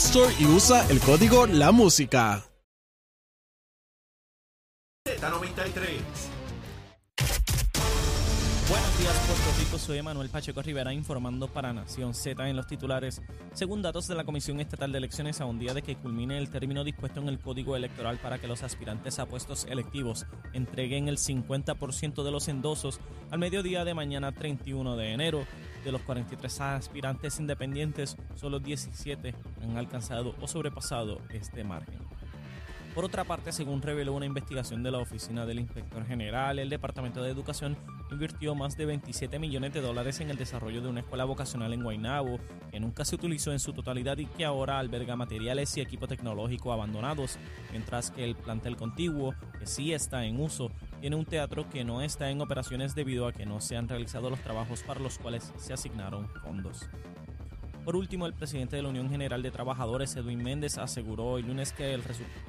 Store 0.00 0.34
y 0.38 0.46
usa 0.46 0.88
el 0.88 0.98
código 0.98 1.46
La 1.46 1.72
Música. 1.72 2.42
Z93. 5.06 5.99
Rico. 9.60 9.78
Soy 9.78 9.98
Emanuel 9.98 10.30
Pacheco 10.30 10.62
Rivera 10.62 10.92
informando 10.94 11.46
para 11.46 11.72
Nación 11.72 12.14
Z 12.14 12.48
en 12.48 12.56
los 12.56 12.66
titulares. 12.66 13.20
Según 13.52 13.82
datos 13.82 14.08
de 14.08 14.14
la 14.14 14.24
Comisión 14.24 14.58
Estatal 14.58 14.90
de 14.90 14.98
Elecciones, 14.98 15.40
a 15.40 15.44
un 15.44 15.58
día 15.58 15.74
de 15.74 15.82
que 15.82 15.96
culmine 15.96 16.38
el 16.38 16.50
término 16.50 16.82
dispuesto 16.82 17.20
en 17.20 17.28
el 17.28 17.38
Código 17.38 17.76
Electoral 17.76 18.18
para 18.18 18.38
que 18.38 18.48
los 18.48 18.62
aspirantes 18.62 19.18
a 19.18 19.26
puestos 19.26 19.64
electivos 19.64 20.26
entreguen 20.54 21.08
el 21.08 21.18
50% 21.18 22.22
de 22.22 22.30
los 22.30 22.48
endosos 22.48 23.00
al 23.30 23.38
mediodía 23.38 23.84
de 23.84 23.92
mañana 23.92 24.32
31 24.32 24.96
de 24.96 25.12
enero, 25.12 25.44
de 25.84 25.92
los 25.92 26.00
43 26.02 26.60
aspirantes 26.60 27.38
independientes, 27.38 28.16
solo 28.36 28.60
17 28.60 29.34
han 29.62 29.76
alcanzado 29.76 30.34
o 30.40 30.48
sobrepasado 30.48 31.20
este 31.30 31.64
margen. 31.64 32.00
Por 32.94 33.04
otra 33.04 33.24
parte, 33.24 33.52
según 33.52 33.82
reveló 33.82 34.14
una 34.14 34.26
investigación 34.26 34.82
de 34.82 34.90
la 34.90 34.98
Oficina 34.98 35.46
del 35.46 35.60
Inspector 35.60 36.04
General, 36.06 36.58
el 36.58 36.70
Departamento 36.70 37.22
de 37.22 37.30
Educación 37.30 37.76
invirtió 38.10 38.54
más 38.54 38.76
de 38.76 38.86
27 38.86 39.38
millones 39.38 39.72
de 39.72 39.80
dólares 39.80 40.20
en 40.20 40.30
el 40.30 40.36
desarrollo 40.36 40.80
de 40.80 40.88
una 40.88 41.00
escuela 41.00 41.24
vocacional 41.24 41.72
en 41.72 41.82
Guaynabo, 41.82 42.38
que 42.70 42.80
nunca 42.80 43.04
se 43.04 43.14
utilizó 43.14 43.52
en 43.52 43.60
su 43.60 43.72
totalidad 43.72 44.18
y 44.18 44.26
que 44.26 44.44
ahora 44.44 44.78
alberga 44.78 45.16
materiales 45.16 45.76
y 45.76 45.80
equipo 45.80 46.08
tecnológico 46.08 46.72
abandonados, 46.72 47.38
mientras 47.70 48.10
que 48.10 48.24
el 48.24 48.36
plantel 48.36 48.76
contiguo, 48.76 49.34
que 49.58 49.66
sí 49.66 49.92
está 49.92 50.24
en 50.24 50.40
uso, 50.40 50.70
tiene 51.00 51.16
un 51.16 51.24
teatro 51.24 51.68
que 51.68 51.84
no 51.84 52.02
está 52.02 52.30
en 52.30 52.40
operaciones 52.40 52.94
debido 52.94 53.26
a 53.26 53.32
que 53.32 53.46
no 53.46 53.60
se 53.60 53.76
han 53.76 53.88
realizado 53.88 54.30
los 54.30 54.40
trabajos 54.40 54.82
para 54.82 55.00
los 55.00 55.18
cuales 55.18 55.52
se 55.56 55.72
asignaron 55.72 56.28
fondos. 56.42 56.88
Por 57.84 57.96
último, 57.96 58.26
el 58.26 58.34
presidente 58.34 58.76
de 58.76 58.82
la 58.82 58.90
Unión 58.90 59.08
General 59.08 59.42
de 59.42 59.50
Trabajadores, 59.50 60.14
Edwin 60.14 60.42
Méndez, 60.42 60.76
aseguró 60.76 61.24
hoy 61.26 61.42
lunes 61.42 61.72
que 61.72 61.94
el 61.94 62.02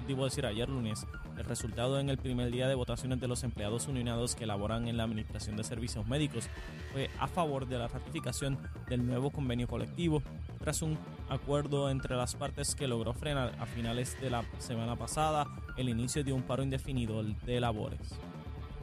debo 0.05 0.25
decir 0.25 0.45
ayer 0.45 0.67
lunes, 0.67 1.07
el 1.37 1.45
resultado 1.45 1.99
en 1.99 2.09
el 2.09 2.17
primer 2.17 2.51
día 2.51 2.67
de 2.67 2.75
votaciones 2.75 3.21
de 3.21 3.29
los 3.29 3.43
empleados 3.43 3.87
unionados 3.87 4.35
que 4.35 4.45
laboran 4.45 4.89
en 4.89 4.97
la 4.97 5.03
Administración 5.03 5.55
de 5.55 5.63
Servicios 5.63 6.05
Médicos 6.05 6.49
fue 6.91 7.09
a 7.17 7.27
favor 7.27 7.65
de 7.65 7.77
la 7.77 7.87
ratificación 7.87 8.59
del 8.89 9.05
nuevo 9.07 9.31
convenio 9.31 9.67
colectivo, 9.67 10.21
tras 10.59 10.81
un 10.81 10.97
acuerdo 11.29 11.89
entre 11.89 12.17
las 12.17 12.35
partes 12.35 12.75
que 12.75 12.87
logró 12.87 13.13
frenar 13.13 13.55
a 13.57 13.65
finales 13.65 14.19
de 14.19 14.29
la 14.29 14.43
semana 14.59 14.97
pasada 14.97 15.47
el 15.77 15.87
inicio 15.87 16.25
de 16.25 16.33
un 16.33 16.43
paro 16.43 16.61
indefinido 16.61 17.23
de 17.23 17.61
labores. 17.61 18.19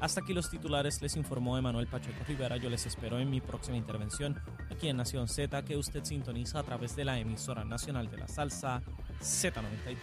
Hasta 0.01 0.21
aquí 0.21 0.33
los 0.33 0.49
titulares, 0.49 1.03
les 1.03 1.17
informó 1.17 1.59
Emanuel 1.59 1.89
Pacheco 1.89 2.25
Rivera. 2.27 2.57
Yo 2.57 2.71
les 2.71 2.87
espero 2.87 3.19
en 3.19 3.31
mi 3.31 3.41
próxima 3.41 3.77
intervención 3.77 4.41
aquí 4.71 4.89
en 4.89 4.97
Nación 4.97 5.29
Z, 5.29 5.65
que 5.65 5.77
usted 5.77 6.05
sintoniza 6.05 6.61
a 6.61 6.63
través 6.63 6.95
de 6.95 7.05
la 7.05 7.19
emisora 7.19 7.65
nacional 7.65 8.09
de 8.11 8.19
la 8.19 8.29
salsa 8.29 8.81
Z93. 9.21 9.97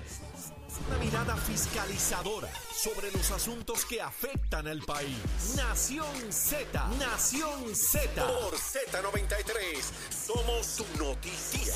Una 0.87 0.97
mirada 0.97 1.37
fiscalizadora 1.37 2.49
sobre 2.73 3.09
los 3.11 3.31
asuntos 3.31 3.85
que 3.85 4.02
afectan 4.02 4.67
al 4.67 4.81
país. 4.81 5.55
Nación 5.55 6.05
Z, 6.30 6.89
Nación 6.99 7.73
Z. 7.73 8.27
Por 8.27 8.53
Z93, 8.53 9.81
somos 10.09 10.65
su 10.65 10.86
noticia. 10.97 11.71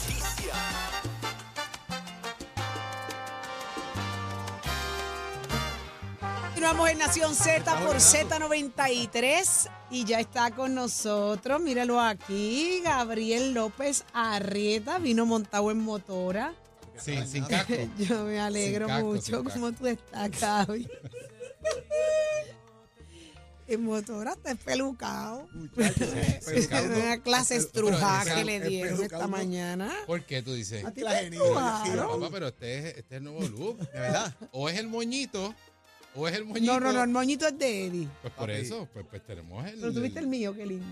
Continuamos 6.59 6.89
en 6.89 6.97
Nación 6.97 7.35
Z 7.35 7.85
por 7.85 7.95
Z93 7.95 9.69
y 9.91 10.03
ya 10.03 10.19
está 10.19 10.51
con 10.51 10.75
nosotros, 10.75 11.61
míralo 11.61 12.01
aquí, 12.01 12.81
Gabriel 12.83 13.53
López 13.53 14.03
Arrieta, 14.11 14.99
vino 14.99 15.25
montado 15.25 15.71
en 15.71 15.79
motora. 15.79 16.53
Sí, 16.97 17.15
sin 17.25 17.45
casco. 17.45 17.75
Yo 17.97 18.25
me 18.25 18.41
alegro 18.41 18.89
mucho 18.89 19.41
como 19.41 19.71
tú 19.71 19.87
estás, 19.87 20.31
Gaby. 20.37 20.89
en 23.69 23.83
motora 23.83 24.33
está 24.33 24.51
espelucado. 24.51 25.47
Una 26.97 27.21
clase 27.21 27.55
estrujada 27.55 28.35
que 28.35 28.43
le 28.43 28.59
dieron 28.59 29.03
esta 29.03 29.27
mañana. 29.27 29.93
¿Por 30.07 30.23
qué 30.23 30.41
tú 30.41 30.53
dices? 30.53 30.83
A 30.83 30.91
ti 30.91 31.01
la 31.01 31.13
Papá, 31.53 32.29
pero 32.31 32.47
este 32.47 32.79
es, 32.79 32.85
este 32.85 32.99
es 32.99 33.11
el 33.11 33.23
nuevo 33.23 33.41
look, 33.47 33.77
de 33.77 33.99
verdad. 33.99 34.35
O 34.51 34.67
es 34.67 34.77
el 34.77 34.87
moñito 34.87 35.53
¿O 36.15 36.27
es 36.27 36.35
el 36.35 36.45
moñito? 36.45 36.73
No, 36.73 36.79
no, 36.79 36.93
no, 36.93 37.03
el 37.03 37.09
moñito 37.09 37.47
es 37.47 37.57
de 37.57 37.85
Eddie. 37.85 38.07
Pues 38.21 38.33
por 38.33 38.49
eso, 38.49 38.87
pues, 38.93 39.05
pues 39.09 39.25
tenemos 39.25 39.65
el. 39.65 39.79
Pero 39.79 39.93
tuviste 39.93 40.19
el 40.19 40.27
mío, 40.27 40.53
qué 40.55 40.65
lindo. 40.65 40.85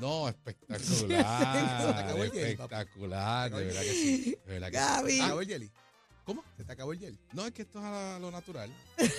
No, 0.00 0.28
espectacular. 0.28 2.16
espectacular, 2.34 3.50
de 3.50 3.64
verdad 3.64 3.80
que 3.82 3.92
sí. 3.92 4.36
De 4.46 4.52
verdad 4.52 4.68
que 4.68 4.76
Gaby. 4.76 5.10
sí. 5.10 5.16
¿Se 5.18 5.22
acabó 5.24 5.40
el 5.40 5.46
jelly? 5.48 5.70
¿Cómo? 6.24 6.44
¿Se 6.56 6.64
te 6.64 6.72
acabó 6.72 6.92
el 6.92 7.00
jelly? 7.00 7.18
No, 7.32 7.44
es 7.46 7.52
que 7.52 7.62
esto 7.62 7.80
es 7.80 7.84
a 7.84 8.18
lo 8.20 8.30
natural. 8.30 8.70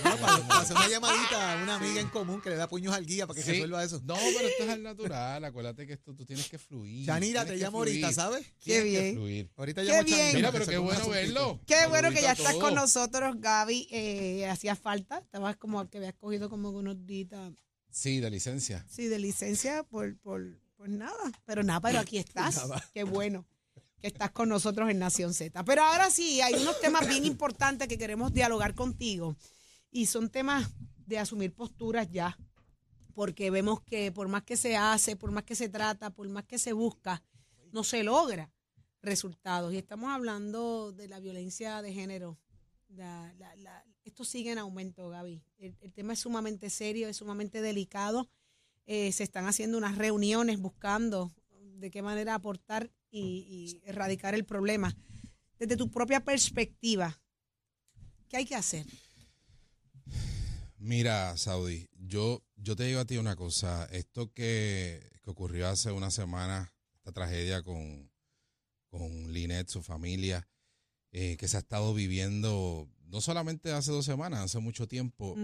No, 0.05 0.17
para, 0.17 0.37
para 0.47 0.61
hacer 0.61 0.77
una 0.77 0.87
llamadita 0.87 1.53
a 1.59 1.63
una 1.63 1.75
amiga 1.75 1.99
en 1.99 2.07
común 2.09 2.39
que 2.41 2.49
le 2.49 2.55
da 2.55 2.67
puños 2.69 2.93
al 2.93 3.05
guía 3.05 3.27
para 3.27 3.35
que 3.37 3.43
Sí. 3.43 3.51
resuelva 3.51 3.83
eso. 3.83 3.99
No, 4.05 4.15
pero 4.15 4.47
esto 4.47 4.63
es 4.63 4.69
al 4.69 4.83
natural. 4.83 5.43
Acuérdate 5.43 5.85
que 5.85 5.93
esto 5.93 6.15
tú 6.15 6.25
tienes 6.25 6.47
que 6.47 6.57
fluir. 6.57 7.05
Tienes 7.05 7.45
te 7.45 7.57
llamo 7.57 7.79
fluir. 7.83 8.03
ahorita, 8.05 8.13
¿sabes? 8.13 8.45
Qué 8.61 8.83
bien. 8.83 9.15
fluir. 9.15 9.51
Ahorita 9.57 9.81
Qué 9.81 9.87
llamo 9.89 10.03
bien. 10.03 10.35
Mira, 10.35 10.51
pero 10.53 10.65
se 10.65 10.71
qué 10.71 10.77
bueno 10.77 11.09
verlo. 11.09 11.59
Qué 11.67 11.87
bueno 11.87 12.09
que 12.11 12.21
ya 12.21 12.31
estás 12.31 12.55
con 12.55 12.73
nosotros, 12.73 13.35
Gaby. 13.39 13.87
Eh, 13.91 14.47
hacía 14.47 14.75
falta, 14.77 15.19
estabas 15.19 15.57
como 15.57 15.89
que 15.89 15.97
habías 15.97 16.13
cogido 16.13 16.49
como 16.49 16.69
unos 16.69 17.05
días, 17.05 17.51
Sí, 17.91 18.19
de 18.21 18.29
licencia. 18.31 18.85
sí, 18.89 19.07
de 19.07 19.19
licencia 19.19 19.83
por, 19.83 20.17
por, 20.19 20.57
por 20.77 20.87
nada. 20.89 21.31
Pero 21.45 21.63
nada, 21.63 21.81
pero 21.81 21.99
aquí 21.99 22.17
estás. 22.17 22.55
Nada. 22.55 22.83
Qué 22.93 23.03
bueno 23.03 23.45
que 24.03 24.07
estás 24.07 24.31
con 24.31 24.49
nosotros 24.49 24.89
en 24.89 24.99
Nación 24.99 25.33
Z. 25.33 25.63
Pero 25.63 25.81
ahora 25.81 26.09
sí, 26.09 26.41
hay 26.41 26.55
unos 26.55 26.77
temas 26.81 27.07
bien 27.07 27.23
importantes 27.23 27.87
que 27.87 27.97
queremos 27.97 28.33
dialogar 28.33 28.75
contigo. 28.75 29.37
Y 29.91 30.07
son 30.07 30.29
temas 30.29 30.69
de 31.05 31.19
asumir 31.19 31.53
posturas 31.53 32.11
ya. 32.11 32.37
Porque 33.13 33.49
vemos 33.49 33.81
que 33.81 34.11
por 34.11 34.27
más 34.27 34.43
que 34.43 34.57
se 34.57 34.75
hace, 34.75 35.15
por 35.15 35.31
más 35.31 35.45
que 35.45 35.55
se 35.55 35.69
trata, 35.69 36.09
por 36.09 36.27
más 36.27 36.43
que 36.43 36.59
se 36.59 36.73
busca, 36.73 37.23
no 37.71 37.85
se 37.85 38.03
logra 38.03 38.51
resultados. 39.01 39.73
Y 39.73 39.77
estamos 39.77 40.09
hablando 40.09 40.91
de 40.91 41.07
la 41.07 41.21
violencia 41.21 41.81
de 41.81 41.93
género. 41.93 42.37
Esto 44.03 44.25
sigue 44.25 44.51
en 44.51 44.57
aumento, 44.57 45.07
Gaby. 45.11 45.41
El, 45.59 45.77
el 45.79 45.93
tema 45.93 46.11
es 46.11 46.19
sumamente 46.19 46.69
serio, 46.69 47.07
es 47.07 47.15
sumamente 47.15 47.61
delicado. 47.61 48.29
Eh, 48.85 49.13
se 49.13 49.23
están 49.23 49.45
haciendo 49.45 49.77
unas 49.77 49.97
reuniones 49.97 50.59
buscando 50.59 51.31
de 51.77 51.89
qué 51.89 52.01
manera 52.01 52.35
aportar 52.35 52.91
y, 53.13 53.79
y 53.81 53.81
erradicar 53.85 54.33
el 54.35 54.43
problema. 54.43 54.95
Desde 55.59 55.77
tu 55.77 55.89
propia 55.89 56.23
perspectiva, 56.25 57.21
¿qué 58.27 58.37
hay 58.37 58.45
que 58.45 58.55
hacer? 58.55 58.85
Mira, 60.77 61.37
Saudi, 61.37 61.87
yo, 61.93 62.43
yo 62.57 62.75
te 62.75 62.83
digo 62.83 62.99
a 62.99 63.05
ti 63.05 63.17
una 63.17 63.37
cosa. 63.37 63.85
Esto 63.85 64.33
que, 64.33 65.09
que 65.21 65.29
ocurrió 65.29 65.69
hace 65.69 65.91
una 65.91 66.11
semana, 66.11 66.73
esta 66.95 67.13
tragedia 67.13 67.63
con, 67.63 68.11
con 68.89 69.31
Linet, 69.31 69.69
su 69.69 69.81
familia, 69.81 70.49
eh, 71.11 71.37
que 71.37 71.47
se 71.47 71.57
ha 71.57 71.61
estado 71.61 71.93
viviendo 71.93 72.89
no 73.05 73.21
solamente 73.21 73.71
hace 73.71 73.91
dos 73.91 74.05
semanas, 74.05 74.41
hace 74.41 74.59
mucho 74.59 74.87
tiempo, 74.87 75.37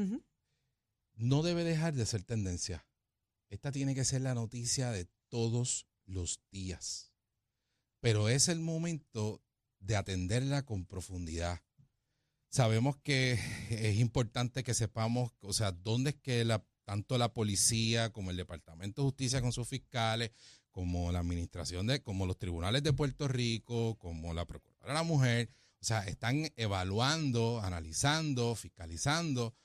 no 1.14 1.44
debe 1.44 1.64
dejar 1.64 1.94
de 1.94 2.06
ser 2.06 2.24
tendencia. 2.24 2.86
Esta 3.50 3.72
tiene 3.72 3.94
que 3.94 4.06
ser 4.06 4.22
la 4.22 4.34
noticia 4.34 4.92
de 4.92 5.08
todos 5.28 5.88
los 6.06 6.42
días. 6.52 7.09
Pero 8.00 8.30
es 8.30 8.48
el 8.48 8.60
momento 8.60 9.44
de 9.80 9.96
atenderla 9.96 10.66
con 10.66 10.86
profundidad. 10.86 11.62
Sabemos 12.50 12.98
que 12.98 13.34
es 13.70 13.98
importante 13.98 14.64
que 14.64 14.74
sepamos, 14.74 15.32
o 15.42 15.54
sea, 15.54 15.72
dónde 15.72 16.12
es 16.12 16.16
que 16.18 16.46
tanto 16.86 17.18
la 17.18 17.34
policía 17.34 18.12
como 18.12 18.32
el 18.32 18.38
Departamento 18.38 19.02
de 19.02 19.08
Justicia 19.08 19.42
con 19.42 19.52
sus 19.52 19.68
fiscales, 19.68 20.32
como 20.72 21.12
la 21.12 21.20
administración 21.20 21.88
de, 21.88 22.02
como 22.02 22.26
los 22.26 22.38
tribunales 22.38 22.84
de 22.84 22.94
Puerto 22.94 23.28
Rico, 23.28 23.98
como 23.98 24.34
la 24.34 24.46
Procuradora 24.46 24.94
de 24.94 24.94
la 24.94 25.04
Mujer, 25.04 25.50
o 25.82 25.86
sea, 25.86 26.04
están 26.06 26.52
evaluando, 26.56 27.62
analizando, 27.62 28.56
fiscalizando 28.56 29.56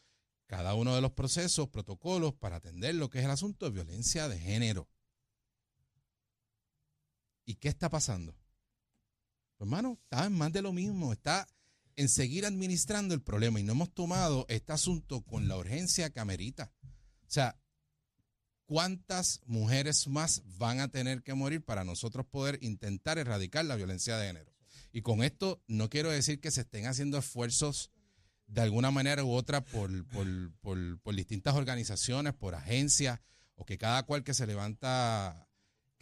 cada 0.46 0.74
uno 0.74 0.94
de 0.94 1.00
los 1.00 1.12
procesos, 1.12 1.68
protocolos 1.68 2.34
para 2.34 2.56
atender 2.56 2.94
lo 2.94 3.10
que 3.10 3.18
es 3.18 3.24
el 3.24 3.30
asunto 3.30 3.66
de 3.66 3.72
violencia 3.72 4.28
de 4.28 4.38
género. 4.38 4.88
¿Y 7.44 7.56
qué 7.56 7.68
está 7.68 7.88
pasando? 7.88 8.34
Hermano, 9.58 9.98
está 10.02 10.26
en 10.26 10.32
más 10.32 10.52
de 10.52 10.62
lo 10.62 10.72
mismo, 10.72 11.12
está 11.12 11.46
en 11.96 12.08
seguir 12.08 12.44
administrando 12.44 13.14
el 13.14 13.22
problema 13.22 13.60
y 13.60 13.62
no 13.62 13.72
hemos 13.72 13.92
tomado 13.92 14.46
este 14.48 14.72
asunto 14.72 15.22
con 15.22 15.48
la 15.48 15.56
urgencia 15.56 16.10
que 16.10 16.20
amerita. 16.20 16.72
O 16.82 17.30
sea, 17.30 17.58
¿cuántas 18.66 19.40
mujeres 19.46 20.08
más 20.08 20.42
van 20.58 20.80
a 20.80 20.88
tener 20.88 21.22
que 21.22 21.34
morir 21.34 21.64
para 21.64 21.84
nosotros 21.84 22.26
poder 22.26 22.58
intentar 22.62 23.18
erradicar 23.18 23.64
la 23.64 23.76
violencia 23.76 24.16
de 24.16 24.26
género? 24.26 24.52
Y 24.92 25.02
con 25.02 25.22
esto 25.22 25.62
no 25.66 25.88
quiero 25.88 26.10
decir 26.10 26.40
que 26.40 26.50
se 26.50 26.62
estén 26.62 26.86
haciendo 26.86 27.18
esfuerzos 27.18 27.90
de 28.46 28.60
alguna 28.60 28.90
manera 28.90 29.24
u 29.24 29.32
otra 29.32 29.64
por, 29.64 30.06
por, 30.08 30.26
por, 30.60 31.00
por 31.00 31.14
distintas 31.14 31.54
organizaciones, 31.54 32.34
por 32.34 32.54
agencias, 32.54 33.20
o 33.56 33.64
que 33.64 33.78
cada 33.78 34.02
cual 34.04 34.24
que 34.24 34.34
se 34.34 34.46
levanta 34.46 35.43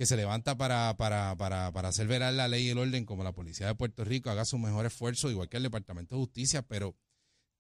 que 0.03 0.07
se 0.07 0.17
levanta 0.17 0.57
para, 0.57 0.97
para, 0.97 1.37
para, 1.37 1.71
para 1.71 1.91
hacer 1.91 2.09
ver 2.09 2.23
la 2.33 2.49
ley 2.49 2.67
y 2.67 2.71
el 2.71 2.79
orden 2.79 3.05
como 3.05 3.23
la 3.23 3.31
Policía 3.31 3.69
de 3.69 3.77
Puerto 3.77 4.05
Rico 4.05 4.31
haga 4.31 4.45
su 4.45 4.59
mejor 4.59 4.85
esfuerzo, 4.85 5.31
igual 5.31 5.49
que 5.49 5.59
el 5.59 5.63
Departamento 5.63 6.17
de 6.17 6.23
Justicia, 6.23 6.63
pero 6.63 6.97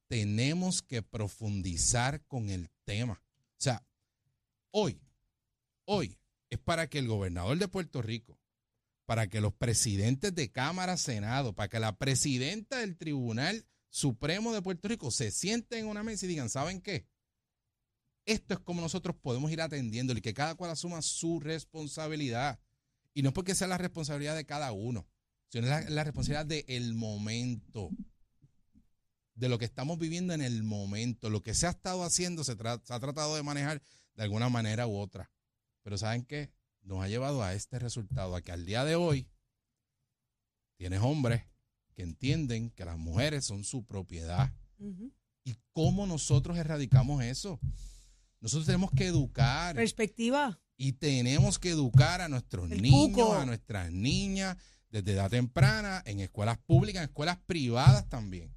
tenemos 0.09 0.83
que 0.83 1.03
profundizar 1.03 2.21
con 2.27 2.50
el 2.50 2.69
tema. 2.85 3.23
O 3.23 3.59
sea, 3.59 3.87
hoy, 4.73 5.00
hoy 5.85 6.19
es 6.50 6.59
para 6.59 6.89
que 6.89 6.99
el 6.99 7.06
gobernador 7.06 7.59
de 7.59 7.69
Puerto 7.69 8.03
Rico, 8.03 8.41
para 9.06 9.29
que 9.29 9.41
los 9.41 9.55
presidentes 9.55 10.35
de 10.35 10.50
Cámara, 10.50 10.97
Senado, 10.97 11.53
para 11.53 11.69
que 11.69 11.79
la 11.79 11.97
presidenta 11.97 12.79
del 12.79 12.97
Tribunal 12.97 13.67
Supremo 13.89 14.53
de 14.53 14.62
Puerto 14.62 14.89
Rico 14.89 15.12
se 15.12 15.31
sienten 15.31 15.85
en 15.85 15.87
una 15.87 16.03
mesa 16.03 16.27
y 16.27 16.31
digan, 16.31 16.50
¿saben 16.50 16.81
qué? 16.81 17.06
Esto 18.25 18.55
es 18.55 18.61
como 18.61 18.81
nosotros 18.81 19.17
podemos 19.21 19.51
ir 19.51 19.61
atendiendo 19.61 20.13
y 20.13 20.21
que 20.21 20.35
cada 20.35 20.55
cual 20.55 20.71
asuma 20.71 21.03
su 21.03 21.41
responsabilidad. 21.41 22.61
Y 23.15 23.23
no 23.23 23.31
es 23.31 23.35
porque 23.35 23.55
sea 23.55 23.67
la 23.69 23.79
responsabilidad 23.79 24.37
de 24.37 24.47
cada 24.47 24.73
uno, 24.73 25.07
sino 25.49 25.67
la, 25.67 25.81
la 25.91 26.05
responsabilidad 26.05 26.47
del 26.47 26.95
momento, 26.95 27.91
de 29.35 29.49
lo 29.49 29.59
que 29.59 29.65
estamos 29.65 29.99
viviendo 29.99 30.33
en 30.35 30.41
el 30.41 30.63
momento. 30.63 31.31
Lo 31.31 31.43
que 31.43 31.55
se 31.55 31.67
ha 31.67 31.71
estado 31.71 32.05
haciendo 32.05 32.45
se, 32.45 32.57
tra- 32.57 32.81
se 32.85 32.95
ha 32.95 33.01
tratado 33.01 33.35
de 33.37 33.43
manejar 33.43 33.83
de 34.15 34.23
alguna 34.23 34.49
manera 34.49 34.87
u 34.87 34.97
otra. 34.97 35.31
Pero 35.83 35.99
¿saben 35.99 36.25
qué? 36.25 36.51
Nos 36.83 37.03
ha 37.03 37.09
llevado 37.09 37.43
a 37.43 37.55
este 37.55 37.79
resultado, 37.79 38.37
a 38.37 38.43
que 38.43 38.53
al 38.53 38.65
día 38.65 38.85
de 38.85 38.95
hoy 38.95 39.29
tienes 40.77 41.01
hombres 41.01 41.45
que 41.95 42.03
entienden 42.03 42.71
que 42.71 42.85
las 42.85 42.99
mujeres 42.99 43.45
son 43.45 43.65
su 43.65 43.85
propiedad. 43.85 44.53
¿Y 45.45 45.57
cómo 45.73 46.07
nosotros 46.07 46.57
erradicamos 46.57 47.23
eso? 47.25 47.61
Nosotros 48.43 48.67
tenemos 48.67 48.91
que 48.91 49.06
educar 49.06 49.75
Perspectiva. 49.77 50.61
y 50.77 50.93
tenemos 50.93 51.59
que 51.59 51.71
educar 51.71 52.21
a 52.21 52.29
nuestros 52.29 52.71
El 52.71 52.83
niños, 52.83 53.17
cuco. 53.17 53.35
a 53.35 53.47
nuestras 53.47 53.91
niñas 53.93 54.56
desde 54.91 55.12
edad 55.12 55.31
temprana, 55.31 56.03
en 56.05 56.21
escuelas 56.21 56.59
públicas, 56.59 57.03
en 57.03 57.09
escuelas 57.09 57.39
privadas 57.47 58.06
también. 58.11 58.53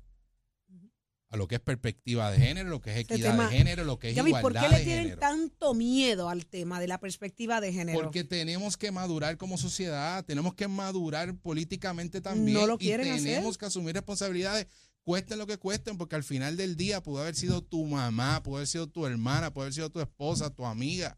A 1.29 1.37
lo 1.37 1.47
que 1.47 1.55
es 1.55 1.61
perspectiva 1.61 2.31
de 2.31 2.37
género, 2.37 2.69
lo 2.69 2.79
que 2.81 2.91
es 2.93 2.97
equidad 2.99 3.31
tema- 3.31 3.49
de 3.49 3.57
género, 3.57 3.83
lo 3.83 3.99
que 3.99 4.09
es 4.11 4.15
Gaby, 4.15 4.31
¿por 4.31 4.39
igualdad 4.39 4.61
qué 4.61 4.69
le 4.69 4.77
de 4.77 4.83
tienen 4.85 5.03
género. 5.03 5.19
tanto 5.19 5.73
miedo 5.73 6.29
al 6.29 6.45
tema 6.45 6.79
de 6.79 6.87
la 6.87 6.99
perspectiva 6.99 7.59
de 7.61 7.73
género? 7.73 7.99
Porque 7.99 8.23
tenemos 8.23 8.77
que 8.77 8.91
madurar 8.91 9.35
como 9.37 9.57
sociedad, 9.57 10.23
tenemos 10.23 10.53
que 10.53 10.67
madurar 10.67 11.35
políticamente 11.35 12.21
también. 12.21 12.57
No 12.57 12.67
lo 12.67 12.75
y 12.75 12.77
quieren 12.77 13.07
tenemos 13.17 13.49
hacer. 13.49 13.59
que 13.59 13.65
asumir 13.65 13.95
responsabilidades, 13.95 14.67
cuesten 15.05 15.37
lo 15.37 15.47
que 15.47 15.57
cuesten, 15.57 15.97
porque 15.97 16.15
al 16.15 16.23
final 16.23 16.57
del 16.57 16.75
día 16.75 17.01
pudo 17.01 17.21
haber 17.21 17.35
sido 17.35 17.63
tu 17.63 17.85
mamá, 17.85 18.41
pudo 18.43 18.57
haber 18.57 18.67
sido 18.67 18.87
tu 18.87 19.05
hermana, 19.05 19.53
pudo 19.53 19.63
haber 19.63 19.73
sido 19.73 19.89
tu 19.89 20.01
esposa, 20.01 20.49
tu 20.49 20.65
amiga. 20.65 21.17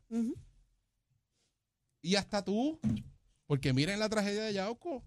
Y 2.01 2.15
hasta 2.15 2.43
tú. 2.43 2.79
Porque 3.47 3.71
miren 3.73 3.99
la 3.99 4.09
tragedia 4.09 4.43
de 4.43 4.53
Yauco. 4.53 5.03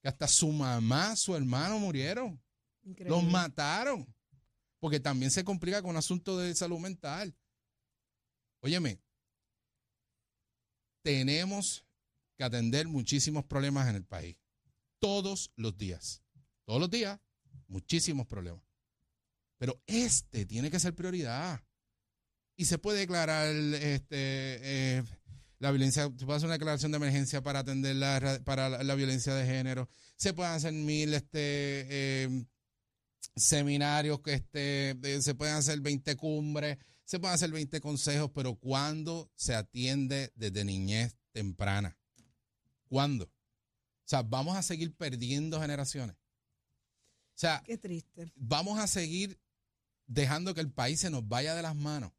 Que 0.00 0.08
hasta 0.08 0.28
su 0.28 0.50
mamá, 0.52 1.16
su 1.16 1.34
hermano 1.36 1.78
murieron. 1.78 2.40
Increíble. 2.84 3.16
Los 3.16 3.24
mataron. 3.24 4.06
Porque 4.78 5.00
también 5.00 5.30
se 5.30 5.44
complica 5.44 5.82
con 5.82 5.90
un 5.90 5.96
asunto 5.96 6.38
de 6.38 6.54
salud 6.54 6.78
mental. 6.78 7.36
Óyeme, 8.60 9.00
tenemos 11.02 11.84
que 12.36 12.44
atender 12.44 12.86
muchísimos 12.86 13.44
problemas 13.44 13.88
en 13.88 13.96
el 13.96 14.04
país. 14.04 14.36
Todos 15.00 15.52
los 15.56 15.76
días. 15.76 16.22
Todos 16.64 16.80
los 16.80 16.90
días, 16.90 17.20
muchísimos 17.72 18.26
problemas. 18.26 18.62
Pero 19.58 19.80
este 19.86 20.46
tiene 20.46 20.70
que 20.70 20.78
ser 20.80 20.94
prioridad. 20.94 21.60
Y 22.56 22.66
se 22.66 22.78
puede 22.78 23.00
declarar 23.00 23.48
este, 23.48 24.98
eh, 24.98 25.02
la 25.58 25.70
violencia, 25.70 26.04
se 26.04 26.26
puede 26.26 26.36
hacer 26.36 26.46
una 26.48 26.54
declaración 26.58 26.92
de 26.92 26.96
emergencia 26.96 27.42
para 27.42 27.60
atender 27.60 27.96
la, 27.96 28.20
ra- 28.20 28.44
para 28.44 28.82
la, 28.82 28.94
violencia 28.94 29.34
de 29.34 29.46
género. 29.46 29.88
Se 30.16 30.34
pueden 30.34 30.52
hacer 30.52 30.72
mil 30.72 31.14
este, 31.14 31.38
eh, 31.40 32.44
seminarios, 33.36 34.20
que 34.20 34.34
este, 34.34 35.22
se 35.22 35.34
pueden 35.34 35.54
hacer 35.54 35.80
20 35.80 36.16
cumbres, 36.16 36.78
se 37.04 37.18
pueden 37.18 37.34
hacer 37.34 37.50
20 37.50 37.80
consejos, 37.80 38.30
pero 38.34 38.56
¿cuándo 38.56 39.30
se 39.34 39.54
atiende 39.54 40.30
desde 40.34 40.64
niñez 40.64 41.16
temprana? 41.32 41.96
¿Cuándo? 42.88 43.24
O 43.24 44.04
sea, 44.04 44.22
vamos 44.22 44.56
a 44.56 44.62
seguir 44.62 44.94
perdiendo 44.94 45.60
generaciones. 45.60 46.16
O 47.42 47.44
sea, 47.44 47.60
Qué 47.66 47.76
triste. 47.76 48.30
vamos 48.36 48.78
a 48.78 48.86
seguir 48.86 49.36
dejando 50.06 50.54
que 50.54 50.60
el 50.60 50.70
país 50.70 51.00
se 51.00 51.10
nos 51.10 51.26
vaya 51.26 51.56
de 51.56 51.62
las 51.62 51.74
manos. 51.74 52.12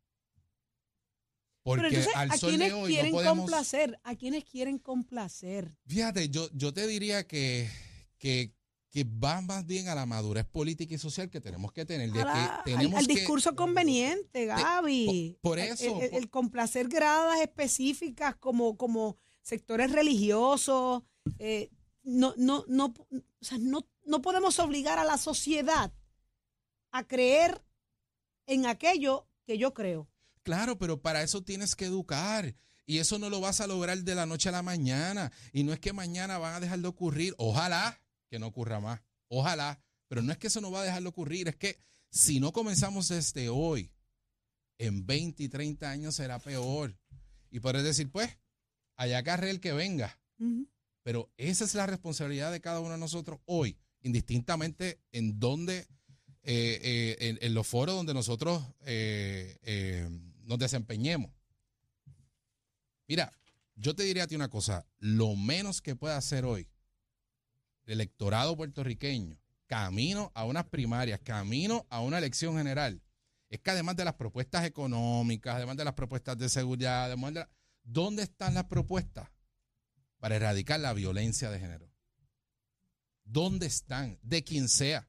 Pero 1.64 1.78
Porque 1.78 1.88
entonces, 1.88 2.14
al 2.16 2.30
¿a 2.32 2.36
sol 2.38 2.58
de 2.58 2.74
hoy 2.74 2.82
no 2.82 2.86
quieren 2.88 3.12
podemos. 3.14 3.38
complacer? 3.38 3.98
¿A 4.04 4.16
quiénes 4.16 4.44
quieren 4.44 4.80
complacer? 4.80 5.78
Fíjate, 5.88 6.28
yo, 6.28 6.50
yo 6.52 6.74
te 6.74 6.86
diría 6.88 7.26
que, 7.26 7.70
que, 8.18 8.54
que 8.90 9.06
va 9.06 9.40
más 9.40 9.66
bien 9.66 9.88
a 9.88 9.96
la 9.96 10.06
madurez 10.06 10.44
política 10.46 10.94
y 10.94 10.98
social 10.98 11.30
que 11.30 11.40
tenemos 11.40 11.72
que 11.72 11.86
tener. 11.86 12.12
de 12.12 12.22
A 12.22 12.26
la- 12.26 12.34
que 12.34 12.40
al, 12.40 12.64
tenemos 12.80 13.00
al 13.00 13.08
que- 13.08 13.14
discurso 13.16 13.56
conveniente, 13.56 14.46
Gaby. 14.46 15.38
por 15.42 15.58
eso, 15.58 16.02
el 16.02 16.30
complacer 16.30 16.90
gradas 16.90 17.40
específicas 17.40 18.36
como, 18.36 18.76
como 18.76 19.16
sectores 19.42 19.90
religiosos. 19.90 21.04
eh, 21.40 21.70
no, 22.04 22.34
no, 22.36 22.66
no, 22.68 22.88
o 23.10 23.24
sea, 23.46 23.58
no, 23.58 23.88
no 24.06 24.22
podemos 24.22 24.60
obligar 24.60 25.00
a 25.00 25.04
la 25.04 25.18
sociedad 25.18 25.92
a 26.92 27.08
creer 27.08 27.64
en 28.46 28.66
aquello 28.66 29.28
que 29.46 29.58
yo 29.58 29.74
creo. 29.74 30.10
Claro, 30.44 30.78
pero 30.78 31.02
para 31.02 31.24
eso 31.24 31.42
tienes 31.42 31.76
que 31.76 31.86
educar. 31.86 32.56
Y 32.86 32.98
eso 32.98 33.18
no 33.18 33.30
lo 33.30 33.40
vas 33.40 33.62
a 33.62 33.68
lograr 33.68 33.98
de 34.00 34.16
la 34.16 34.26
noche 34.26 34.50
a 34.50 34.52
la 34.52 34.62
mañana. 34.62 35.32
Y 35.54 35.64
no 35.64 35.72
es 35.72 35.80
que 35.80 35.94
mañana 35.94 36.38
van 36.38 36.56
a 36.56 36.60
dejar 36.60 36.80
de 36.80 36.88
ocurrir. 36.88 37.34
Ojalá 37.38 38.02
que 38.30 38.40
no 38.40 38.48
ocurra 38.48 38.80
más. 38.80 39.02
Ojalá. 39.30 39.82
Pero 40.08 40.22
no 40.22 40.32
es 40.32 40.38
que 40.38 40.48
eso 40.48 40.60
no 40.60 40.70
va 40.70 40.82
a 40.82 40.84
dejar 40.84 41.02
de 41.02 41.08
ocurrir. 41.08 41.48
Es 41.48 41.56
que 41.56 41.80
si 42.10 42.40
no 42.40 42.52
comenzamos 42.52 43.08
desde 43.08 43.50
hoy, 43.50 43.92
en 44.78 45.06
20 45.06 45.44
y 45.44 45.50
30 45.50 45.90
años 45.90 46.16
será 46.16 46.40
peor. 46.40 46.98
Y 47.50 47.60
podrás 47.60 47.84
decir, 47.84 48.12
pues, 48.12 48.38
allá 48.96 49.24
carre 49.24 49.50
el 49.50 49.60
que 49.60 49.72
venga. 49.72 50.20
Pero 51.04 51.32
esa 51.38 51.64
es 51.64 51.74
la 51.74 51.86
responsabilidad 51.86 52.52
de 52.52 52.60
cada 52.60 52.82
uno 52.82 52.92
de 52.92 52.98
nosotros 52.98 53.40
hoy, 53.46 53.78
indistintamente 54.04 55.00
en 55.12 55.40
donde, 55.40 55.88
eh, 56.44 57.18
eh, 57.20 57.38
en, 57.42 57.54
los 57.54 57.68
foros 57.68 57.96
donde 57.96 58.14
nosotros 58.14 58.64
eh, 58.82 60.08
nos 60.44 60.60
desempeñemos. 60.60 61.32
Mira, 63.08 63.32
yo 63.76 63.96
te 63.96 64.04
diría 64.04 64.24
a 64.24 64.28
ti 64.28 64.36
una 64.36 64.50
cosa, 64.50 64.86
lo 65.00 65.36
menos 65.36 65.82
que 65.82 65.96
puede 65.96 66.16
hacer 66.16 66.46
hoy 66.46 66.70
el 67.86 67.94
electorado 67.94 68.56
puertorriqueño, 68.56 69.38
camino 69.66 70.32
a 70.36 70.46
unas 70.46 70.66
primarias, 70.66 71.20
camino 71.22 71.86
a 71.90 72.02
una 72.02 72.20
elección 72.20 72.56
general, 72.56 73.02
es 73.50 73.60
que 73.60 73.72
además 73.72 73.96
de 73.96 74.06
las 74.06 74.14
propuestas 74.14 74.66
económicas, 74.66 75.56
además 75.56 75.78
de 75.78 75.86
las 75.86 75.94
propuestas 75.94 76.38
de 76.38 76.50
seguridad, 76.50 77.10
de 77.10 77.46
¿dónde 77.84 78.24
están 78.24 78.54
las 78.54 78.66
propuestas? 78.66 79.30
para 80.24 80.38
erradicar 80.38 80.80
la 80.80 80.94
violencia 80.94 81.50
de 81.50 81.60
género. 81.60 81.93
¿Dónde 83.24 83.68
están? 83.68 84.20
De 84.22 84.44
quien 84.44 84.70
sea. 84.70 85.08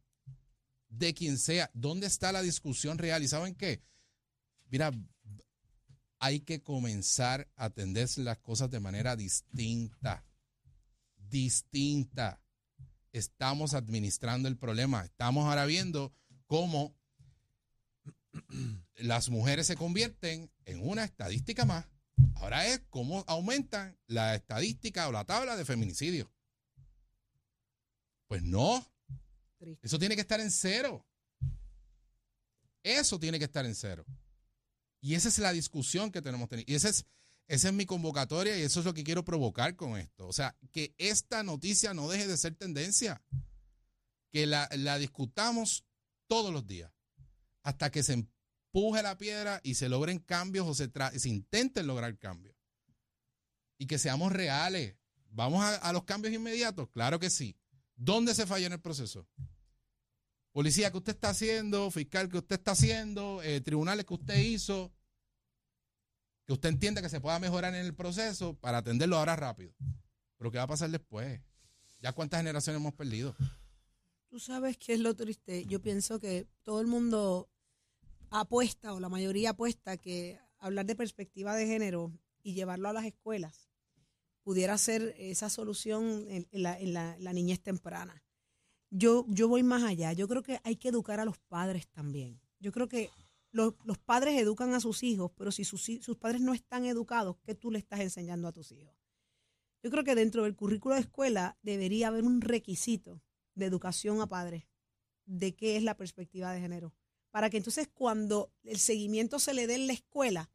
De 0.88 1.14
quien 1.14 1.38
sea. 1.38 1.71
¿Dónde 1.75 2.06
está 2.06 2.33
la 2.33 2.42
discusión 2.42 2.99
real? 2.99 3.23
¿Y 3.23 3.28
saben 3.28 3.54
qué? 3.54 3.83
Mira, 4.71 4.92
hay 6.18 6.40
que 6.40 6.62
comenzar 6.62 7.49
a 7.56 7.66
atender 7.66 8.09
las 8.18 8.38
cosas 8.38 8.71
de 8.71 8.80
manera 8.80 9.16
distinta. 9.16 10.25
Distinta. 11.16 12.40
Estamos 13.12 13.75
administrando 13.75 14.49
el 14.49 14.56
problema. 14.56 15.04
Estamos 15.04 15.47
ahora 15.47 15.66
viendo 15.66 16.14
cómo 16.47 16.97
las 18.97 19.28
mujeres 19.28 19.66
se 19.66 19.76
convierten 19.76 20.50
en 20.64 20.88
una 20.88 21.04
estadística 21.04 21.64
más. 21.64 21.87
Ahora 22.37 22.66
es 22.66 22.80
cómo 22.90 23.25
aumentan 23.26 23.97
la 24.06 24.35
estadística 24.35 25.09
o 25.09 25.12
la 25.12 25.25
tabla 25.25 25.56
de 25.56 25.64
feminicidio. 25.64 26.30
Pues 28.26 28.43
no, 28.43 28.87
Triste. 29.59 29.87
eso 29.87 29.99
tiene 29.99 30.14
que 30.14 30.23
estar 30.23 30.40
en 30.40 30.50
cero. 30.50 31.07
Eso 32.83 33.19
tiene 33.19 33.38
que 33.38 33.45
estar 33.47 33.64
en 33.64 33.75
cero. 33.75 34.04
Y 35.00 35.14
esa 35.14 35.28
es 35.28 35.38
la 35.38 35.52
discusión 35.52 36.11
que 36.11 36.23
tenemos 36.23 36.49
que 36.49 36.57
tener. 36.57 36.71
Y 36.71 36.75
ese 36.75 36.90
es 36.90 37.07
esa 37.47 37.69
es 37.69 37.75
mi 37.75 37.85
convocatoria 37.85 38.57
y 38.57 38.62
eso 38.62 38.81
es 38.81 38.87
lo 38.87 38.95
que 38.95 39.04
quiero 39.04 39.25
provocar 39.25 39.76
con 39.76 39.99
esto. 39.99 40.26
O 40.26 40.33
sea, 40.33 40.57
que 40.73 40.95
esta 40.97 41.43
noticia 41.43 41.93
no 41.93 42.09
deje 42.09 42.26
de 42.26 42.37
ser 42.37 42.54
tendencia, 42.54 43.23
que 44.31 44.47
la, 44.47 44.69
la 44.76 44.99
discutamos 44.99 45.85
todos 46.26 46.52
los 46.52 46.66
días, 46.66 46.90
hasta 47.62 47.90
que 47.90 48.02
se 48.02 48.14
empuje 48.14 49.02
la 49.02 49.19
piedra 49.19 49.61
y 49.62 49.75
se 49.75 49.88
logren 49.90 50.21
cambios 50.21 50.66
o 50.66 50.75
se, 50.75 50.90
se 51.19 51.28
intenten 51.28 51.87
lograr 51.87 52.16
cambios. 52.19 52.57
Y 53.76 53.87
que 53.87 53.99
seamos 53.99 54.33
reales. 54.33 54.97
¿Vamos 55.31 55.62
a, 55.64 55.75
a 55.76 55.93
los 55.93 56.04
cambios 56.04 56.33
inmediatos? 56.33 56.88
Claro 56.90 57.19
que 57.19 57.28
sí. 57.28 57.57
¿Dónde 57.97 58.35
se 58.35 58.47
falló 58.47 58.67
en 58.67 58.73
el 58.75 58.81
proceso? 58.81 59.27
Policía, 60.53 60.91
¿qué 60.91 60.99
usted 60.99 61.15
está 61.15 61.31
haciendo? 61.31 61.91
Fiscal, 61.91 62.29
¿qué 62.29 62.39
usted 62.39 62.57
está 62.57 62.73
haciendo? 62.73 63.43
Eh, 63.43 63.61
tribunales 63.61 64.05
que 64.05 64.15
usted 64.15 64.39
hizo. 64.39 64.93
Que 66.47 66.53
usted 66.53 66.69
entienda 66.69 67.03
que 67.03 67.09
se 67.09 67.21
pueda 67.21 67.39
mejorar 67.39 67.75
en 67.75 67.85
el 67.85 67.95
proceso 67.95 68.55
para 68.55 68.79
atenderlo 68.79 69.17
ahora 69.17 69.35
rápido. 69.37 69.75
Pero 70.37 70.51
¿qué 70.51 70.59
va 70.59 70.65
a 70.65 70.69
pasar 70.69 70.91
después? 70.91 71.41
¿Ya 72.01 72.13
cuántas 72.13 72.39
generaciones 72.39 72.81
hemos 72.81 72.95
perdido? 72.95 73.35
Tú 74.29 74.39
sabes 74.39 74.77
qué 74.77 74.95
es 74.95 75.01
lo 75.01 75.15
triste. 75.15 75.65
Yo 75.67 75.81
pienso 75.81 76.21
que 76.21 76.47
todo 76.63 76.81
el 76.81 76.87
mundo 76.87 77.49
apuesta, 78.31 78.93
o 78.93 79.01
la 79.01 79.09
mayoría 79.09 79.51
apuesta, 79.51 79.97
que 79.97 80.39
hablar 80.59 80.87
de 80.87 80.97
perspectiva 80.97 81.55
de 81.55 81.67
género 81.67 82.13
y 82.43 82.55
llevarlo 82.55 82.89
a 82.89 82.93
las 82.93 83.07
escuelas 83.07 83.74
pudiera 84.45 84.77
ser 84.79 85.15
esa 85.19 85.49
solución 85.49 86.27
en, 86.29 86.47
la, 86.53 87.33
niñez 87.33 87.61
temprana. 87.61 88.23
Yo, 88.91 89.25
yo 89.29 89.49
voy 89.49 89.63
más 89.63 89.83
allá. 89.83 90.13
Yo 90.13 90.29
creo 90.29 90.43
que 90.43 90.61
hay 90.63 90.77
que 90.77 90.91
educar 90.91 91.19
a 91.19 91.25
los 91.25 91.39
padres 91.39 91.89
también. 91.89 92.41
Yo 92.61 92.71
creo 92.71 92.87
que 92.87 93.11
los, 93.51 93.75
padres 94.05 94.41
educan 94.41 94.75
a 94.75 94.81
sus 94.81 95.03
hijos, 95.03 95.33
pero 95.35 95.51
si 95.51 95.65
sus, 95.65 95.83
sus 96.01 96.17
padres 96.19 96.43
no 96.43 96.55
están 96.55 96.85
educados, 96.85 97.37
¿qué 97.43 97.55
tú 97.55 97.71
le 97.71 97.79
estás 97.79 98.01
enseñando 98.01 98.47
a 98.47 98.53
tus 98.53 98.71
hijos? 98.71 98.95
Yo 99.83 99.91
creo 99.91 100.05
que 100.05 100.15
dentro 100.15 100.45
del 100.45 100.55
currículo 100.55 100.95
de 100.95 101.01
escuela 101.01 101.59
debería 101.63 102.09
haber 102.09 102.25
un 102.25 102.41
requisito 102.41 103.23
de 103.55 103.67
educación 103.67 104.21
a 104.21 104.29
padres 104.29 104.65
de 105.25 105.55
qué 105.55 105.77
es 105.77 105.83
la 105.83 105.97
perspectiva 105.97 106.53
de 106.53 106.61
género. 106.61 106.95
Para 107.31 107.51
que 107.51 107.57
entonces 107.57 107.89
cuando 107.93 108.53
el 108.63 108.79
seguimiento 108.79 109.39
se 109.39 109.55
le 109.55 109.67
dé 109.67 109.75
en 109.75 109.87
la 109.87 109.95
escuela, 109.95 110.51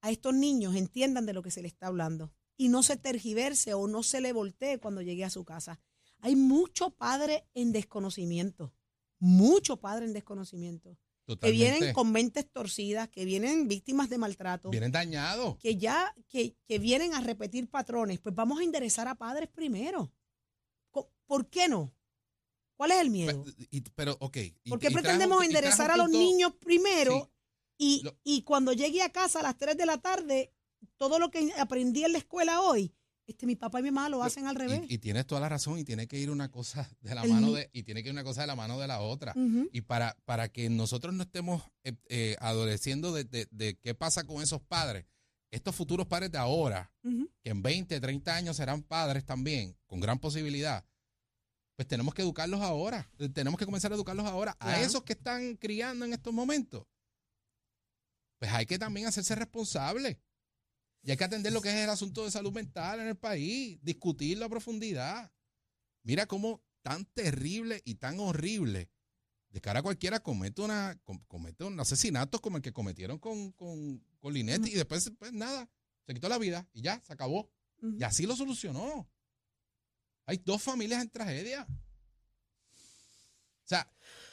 a 0.00 0.10
estos 0.10 0.34
niños 0.34 0.76
entiendan 0.76 1.26
de 1.26 1.32
lo 1.32 1.42
que 1.42 1.50
se 1.50 1.62
le 1.62 1.68
está 1.68 1.88
hablando 1.88 2.32
y 2.56 2.68
no 2.68 2.82
se 2.82 2.96
tergiverse 2.96 3.74
o 3.74 3.86
no 3.88 4.02
se 4.02 4.20
le 4.20 4.32
voltee 4.32 4.78
cuando 4.78 5.02
llegue 5.02 5.24
a 5.24 5.30
su 5.30 5.44
casa. 5.44 5.80
Hay 6.20 6.36
mucho 6.36 6.90
padre 6.90 7.46
en 7.54 7.72
desconocimiento, 7.72 8.72
mucho 9.18 9.78
padre 9.78 10.06
en 10.06 10.12
desconocimiento, 10.12 10.96
que 11.40 11.50
vienen 11.50 11.92
con 11.94 12.12
mentes 12.12 12.50
torcidas, 12.50 13.08
que 13.08 13.24
vienen 13.24 13.66
víctimas 13.68 14.08
de 14.10 14.18
maltrato, 14.18 14.70
Vienen 14.70 14.92
dañados. 14.92 15.56
que 15.58 15.76
ya 15.76 16.14
que, 16.28 16.56
que 16.66 16.78
vienen 16.78 17.14
a 17.14 17.20
repetir 17.20 17.68
patrones. 17.68 18.20
Pues 18.20 18.34
vamos 18.34 18.60
a 18.60 18.62
enderezar 18.64 19.08
a 19.08 19.14
padres 19.14 19.48
primero. 19.48 20.12
¿Por 21.26 21.48
qué 21.48 21.68
no? 21.68 21.94
¿Cuál 22.76 22.90
es 22.92 22.98
el 23.00 23.10
miedo? 23.10 23.44
Pero, 23.44 23.84
pero, 23.94 24.16
ok. 24.20 24.36
y- 24.64 24.70
¿Por 24.70 24.78
qué 24.78 24.88
y 24.88 24.92
pretendemos 24.92 25.42
enderezar 25.44 25.90
a 25.90 25.96
los 25.96 26.06
punto- 26.06 26.18
niños 26.18 26.54
primero 26.56 27.30
y, 27.78 28.02
Lo- 28.02 28.16
y 28.22 28.42
cuando 28.42 28.72
llegue 28.72 29.02
a 29.02 29.10
casa 29.10 29.40
a 29.40 29.42
las 29.42 29.56
3 29.56 29.76
de 29.76 29.86
la 29.86 29.98
tarde, 29.98 30.52
todo 30.96 31.18
lo 31.18 31.30
que 31.30 31.52
aprendí 31.58 32.04
en 32.04 32.12
la 32.12 32.18
escuela 32.18 32.60
hoy, 32.60 32.94
este 33.26 33.46
mi 33.46 33.56
papá 33.56 33.80
y 33.80 33.84
mi 33.84 33.90
mamá 33.90 34.08
lo 34.08 34.22
hacen 34.22 34.46
al 34.46 34.54
revés? 34.54 34.82
Y, 34.88 34.94
y 34.94 34.98
tienes 34.98 35.26
toda 35.26 35.40
la 35.40 35.48
razón 35.48 35.78
y 35.78 35.84
tiene 35.84 36.06
que 36.06 36.18
ir 36.18 36.30
una 36.30 36.50
cosa 36.50 36.90
de 37.00 37.14
la 37.14 37.22
El 37.22 37.30
mano 37.30 37.52
de 37.52 37.70
y 37.72 37.82
tiene 37.82 38.02
que 38.02 38.08
ir 38.10 38.12
una 38.12 38.24
cosa 38.24 38.42
de 38.42 38.46
la 38.46 38.54
mano 38.56 38.78
de 38.78 38.86
la 38.86 39.00
otra. 39.00 39.32
Y 39.72 39.80
para, 39.82 40.16
para 40.24 40.48
que 40.50 40.68
nosotros 40.68 41.14
no 41.14 41.22
estemos 41.22 41.62
eh, 41.84 41.94
eh, 42.08 42.36
adoleciendo 42.40 43.12
de, 43.12 43.24
de- 43.24 43.48
de 43.50 43.76
qué 43.78 43.94
pasa 43.94 44.24
con 44.24 44.42
esos 44.42 44.60
padres, 44.62 45.06
estos 45.50 45.74
futuros 45.74 46.06
padres 46.06 46.32
de 46.32 46.38
ahora, 46.38 46.92
que 47.42 47.50
en 47.50 47.62
20, 47.62 48.00
30 48.00 48.34
años 48.34 48.56
serán 48.56 48.82
padres 48.82 49.24
también, 49.24 49.76
con 49.86 50.00
gran 50.00 50.18
posibilidad, 50.18 50.84
pues 51.76 51.86
tenemos 51.88 52.12
que 52.14 52.22
educarlos 52.22 52.60
ahora. 52.60 53.08
Eh, 53.18 53.28
Tenemos 53.30 53.58
que 53.58 53.64
comenzar 53.64 53.90
a 53.90 53.94
educarlos 53.96 54.26
ahora. 54.26 54.56
A 54.60 54.80
esos 54.80 55.02
que 55.02 55.12
están 55.14 55.56
criando 55.56 56.04
en 56.04 56.12
estos 56.12 56.32
momentos, 56.32 56.84
pues 58.38 58.52
hay 58.52 58.66
que 58.66 58.78
también 58.78 59.06
hacerse 59.06 59.34
responsables. 59.34 60.18
Y 61.04 61.10
hay 61.10 61.16
que 61.16 61.24
atender 61.24 61.52
lo 61.52 61.60
que 61.60 61.68
es 61.68 61.76
el 61.76 61.90
asunto 61.90 62.24
de 62.24 62.30
salud 62.30 62.52
mental 62.52 62.98
en 63.00 63.08
el 63.08 63.16
país, 63.16 63.78
discutirlo 63.82 64.46
a 64.46 64.48
profundidad. 64.48 65.30
Mira 66.02 66.26
cómo 66.26 66.62
tan 66.82 67.04
terrible 67.04 67.82
y 67.84 67.96
tan 67.96 68.18
horrible 68.20 68.90
de 69.50 69.60
cara 69.60 69.80
a 69.80 69.82
cualquiera 69.82 70.20
comete 70.20 70.62
una 70.62 70.98
com- 71.04 71.22
comete 71.28 71.62
un 71.64 71.78
asesinato 71.78 72.40
como 72.40 72.56
el 72.56 72.62
que 72.62 72.72
cometieron 72.72 73.18
con, 73.18 73.52
con, 73.52 74.02
con 74.18 74.32
Linetti 74.34 74.70
y 74.70 74.74
después 74.74 75.12
pues 75.18 75.32
nada, 75.32 75.68
se 76.06 76.14
quitó 76.14 76.28
la 76.28 76.38
vida 76.38 76.66
y 76.72 76.82
ya, 76.82 77.00
se 77.02 77.12
acabó. 77.12 77.50
Y 77.98 78.02
así 78.02 78.24
lo 78.26 78.34
solucionó. 78.34 79.06
Hay 80.26 80.38
dos 80.38 80.62
familias 80.62 81.02
en 81.02 81.10
tragedia. 81.10 81.66
O 81.68 83.66
sea, 83.66 83.90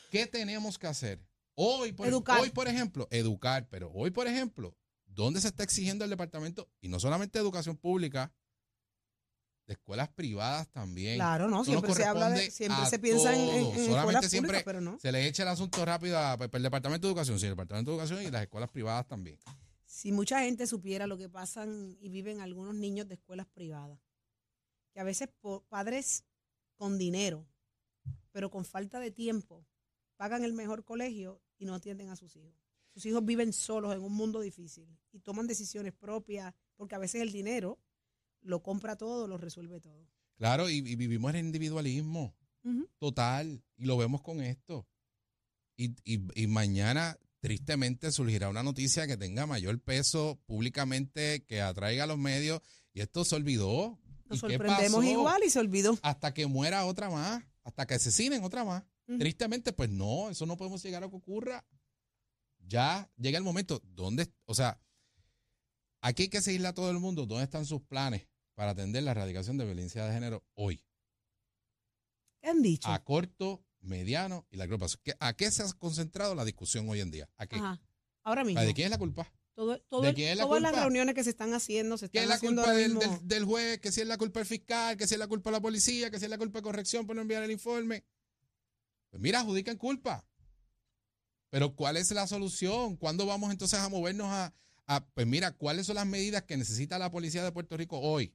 ¿qué 0.10 0.26
tenemos 0.26 0.78
que 0.80 0.88
hacer? 0.88 1.20
Hoy, 1.56 1.92
por, 1.92 2.08
Educar. 2.08 2.40
hoy, 2.40 2.50
por 2.50 2.68
ejemplo, 2.70 3.08
educar, 3.12 3.68
pero 3.70 3.92
hoy, 3.92 4.10
por 4.10 4.26
ejemplo, 4.28 4.76
¿dónde 5.14 5.42
se 5.42 5.48
está 5.48 5.64
exigiendo 5.64 6.04
el 6.04 6.10
departamento? 6.10 6.70
Y 6.82 6.88
no 6.90 7.00
solamente 7.00 7.40
educación 7.40 7.78
pública, 7.78 8.34
de 9.68 9.74
escuelas 9.74 10.10
privadas 10.10 10.68
también. 10.72 11.16
Claro, 11.18 11.48
no, 11.50 11.64
siempre 11.64 11.94
se 11.94 12.04
habla 12.04 12.30
de, 12.30 12.50
siempre 12.52 12.86
se 12.88 13.00
piensa 13.00 13.34
en, 13.36 13.66
en, 13.66 13.86
Solamente 13.86 14.28
siempre 14.28 14.48
públicas, 14.50 14.64
pero 14.66 14.82
no. 14.82 15.00
Se 15.00 15.12
le 15.12 15.28
echa 15.28 15.44
el 15.44 15.50
asunto 15.50 15.86
rápido 15.86 16.18
a- 16.18 16.38
para 16.38 16.58
el 16.58 16.64
departamento 16.64 17.08
de 17.08 17.12
educación, 17.12 17.40
sí, 17.40 17.46
el 17.46 17.52
departamento 17.54 17.92
de 17.92 17.96
educación 17.98 18.24
y 18.24 18.32
las 18.32 18.42
escuelas 18.42 18.70
privadas 18.70 19.08
también. 19.08 19.40
Si 19.86 20.12
mucha 20.12 20.42
gente 20.42 20.68
supiera 20.68 21.06
lo 21.06 21.18
que 21.18 21.30
pasan 21.30 21.96
y 22.00 22.10
viven 22.10 22.42
algunos 22.42 22.74
niños 22.76 23.08
de 23.08 23.16
escuelas 23.16 23.48
privadas, 23.48 24.00
que 24.94 25.00
a 25.00 25.04
veces 25.04 25.30
padres 25.70 26.26
con 26.76 26.98
dinero, 26.98 27.48
pero 28.32 28.50
con 28.50 28.66
falta 28.66 29.00
de 29.00 29.12
tiempo, 29.12 29.66
pagan 30.16 30.44
el 30.44 30.54
mejor 30.54 30.84
colegio 30.84 31.42
y 31.58 31.66
no 31.66 31.76
atienden 31.76 32.10
a 32.10 32.16
sus 32.16 32.36
hijos. 32.36 32.61
Sus 32.94 33.06
hijos 33.06 33.24
viven 33.26 33.54
solos 33.54 33.96
en 33.96 34.02
un 34.02 34.14
mundo 34.14 34.42
difícil 34.42 34.88
y 35.12 35.20
toman 35.20 35.48
decisiones 35.48 35.94
propias, 35.94 36.54
porque 36.76 36.96
a 36.96 37.00
veces 37.00 37.22
el 37.22 37.32
dinero 37.32 37.80
lo 38.42 38.62
compra 38.64 38.98
todo, 38.98 39.28
lo 39.28 39.38
resuelve 39.38 39.80
todo. 39.80 40.08
Claro, 40.38 40.70
y, 40.70 40.78
y 40.78 40.96
vivimos 40.96 41.30
en 41.32 41.36
el 41.38 41.46
individualismo 41.46 42.36
total 43.00 43.64
y 43.78 43.86
lo 43.86 43.98
vemos 43.98 44.22
con 44.22 44.42
esto. 44.42 44.88
Y, 45.78 45.96
y- 46.04 46.28
y 46.36 46.48
mañana, 46.48 47.18
tristemente, 47.40 48.12
surgirá 48.12 48.50
una 48.50 48.62
noticia 48.64 49.08
que 49.08 49.18
tenga 49.18 49.46
mayor 49.48 49.80
peso 49.80 50.40
públicamente, 50.46 51.44
que 51.46 51.62
atraiga 51.62 52.04
a 52.04 52.08
los 52.08 52.18
medios 52.18 52.62
y 52.94 53.02
esto 53.02 53.24
se 53.26 53.36
olvidó. 53.36 53.98
Nos 54.26 54.40
¿Y 54.44 54.48
qué 54.48 54.54
sorprendemos 54.58 55.04
igual 55.06 55.42
y 55.46 55.50
se 55.50 55.60
olvidó. 55.60 55.98
Hasta 56.04 56.34
que 56.34 56.46
muera 56.46 56.86
otra 56.86 57.10
más, 57.10 57.44
hasta 57.64 57.86
que 57.88 57.96
asesinen 57.96 58.44
otra 58.44 58.64
más. 58.64 58.84
Tristemente, 59.20 59.74
pues 59.74 59.90
no, 59.90 60.30
eso 60.30 60.46
no 60.46 60.56
podemos 60.56 60.82
llegar 60.84 61.04
a 61.04 61.10
que 61.10 61.16
ocurra. 61.16 61.66
Ya 62.72 63.12
llega 63.18 63.38
el 63.38 63.44
momento, 63.44 63.82
¿dónde? 63.84 64.32
O 64.46 64.56
sea, 64.56 64.80
aquí 66.00 66.24
hay 66.24 66.30
que 66.30 66.42
seguirle 66.42 66.70
a 66.70 66.74
todo 66.74 66.90
el 66.90 67.00
mundo, 67.00 67.26
¿dónde 67.26 67.44
están 67.44 67.66
sus 67.66 67.82
planes 67.82 68.30
para 68.56 68.72
atender 68.72 69.04
la 69.04 69.12
erradicación 69.12 69.58
de 69.58 69.66
violencia 69.66 70.06
de 70.06 70.14
género 70.14 70.46
hoy? 70.54 70.82
¿Qué 72.42 72.48
han 72.50 72.62
dicho? 72.62 72.88
A 72.88 73.04
corto, 73.04 73.62
mediano 73.82 74.48
y 74.52 74.56
largo 74.56 74.78
plazo. 74.78 75.00
¿Qué- 75.04 75.16
¿A 75.20 75.34
qué 75.36 75.52
se 75.52 75.64
ha 75.64 75.74
concentrado 75.74 76.34
la 76.34 76.46
discusión 76.46 76.88
hoy 76.88 77.02
en 77.02 77.12
día? 77.12 77.30
¿A 77.36 77.46
qué? 77.46 77.58
Ajá. 77.58 77.82
Ahora 78.24 78.46
mismo. 78.46 78.62
¿A 78.62 78.64
¿De 78.64 78.74
quién 78.74 78.86
es 78.86 78.92
la 78.92 78.98
culpa? 78.98 79.30
Todo, 79.54 79.78
todo 79.90 80.02
¿De 80.04 80.10
el- 80.10 80.16
quién 80.16 80.30
es 80.30 80.38
la 80.38 80.44
todas 80.46 80.62
las 80.62 80.74
reuniones 80.74 81.14
que 81.14 81.26
se 81.26 81.32
están 81.32 81.54
haciendo, 81.54 81.98
se 81.98 82.10
¿Qué 82.10 82.20
están 82.20 82.24
es 82.24 82.30
la 82.30 82.36
haciendo 82.36 82.62
culpa 82.64 83.26
del 83.26 83.44
juez? 83.44 83.82
¿Que 83.82 83.92
si 83.92 84.00
es 84.00 84.08
la 84.08 84.18
culpa 84.18 84.40
del 84.40 84.48
fiscal? 84.48 84.96
¿Que 84.96 85.08
si 85.08 85.16
es 85.16 85.20
la 85.20 85.28
culpa 85.28 85.50
de 85.50 85.58
la 85.58 85.62
policía? 85.62 86.10
¿Que 86.10 86.20
si 86.20 86.24
es 86.26 86.32
la 86.32 86.38
culpa 86.38 86.60
de 86.60 86.64
corrección 86.64 87.06
por 87.06 87.18
no 87.18 87.22
enviar 87.22 87.44
el 87.44 87.52
informe? 87.52 88.06
Pues 89.10 89.22
mira, 89.22 89.42
adjudican 89.42 89.76
culpa. 89.78 90.26
Pero 91.52 91.76
¿cuál 91.76 91.98
es 91.98 92.10
la 92.12 92.26
solución? 92.28 92.96
¿Cuándo 92.96 93.26
vamos 93.26 93.52
entonces 93.52 93.78
a 93.78 93.90
movernos 93.90 94.28
a, 94.32 94.54
pues 95.14 95.28
mira, 95.28 95.52
cuáles 95.52 95.86
son 95.86 95.96
las 95.96 96.08
medidas 96.08 96.44
que 96.44 96.58
necesita 96.58 96.98
la 96.98 97.12
policía 97.12 97.44
de 97.44 97.52
Puerto 97.52 97.78
Rico 97.78 98.00
hoy? 98.00 98.34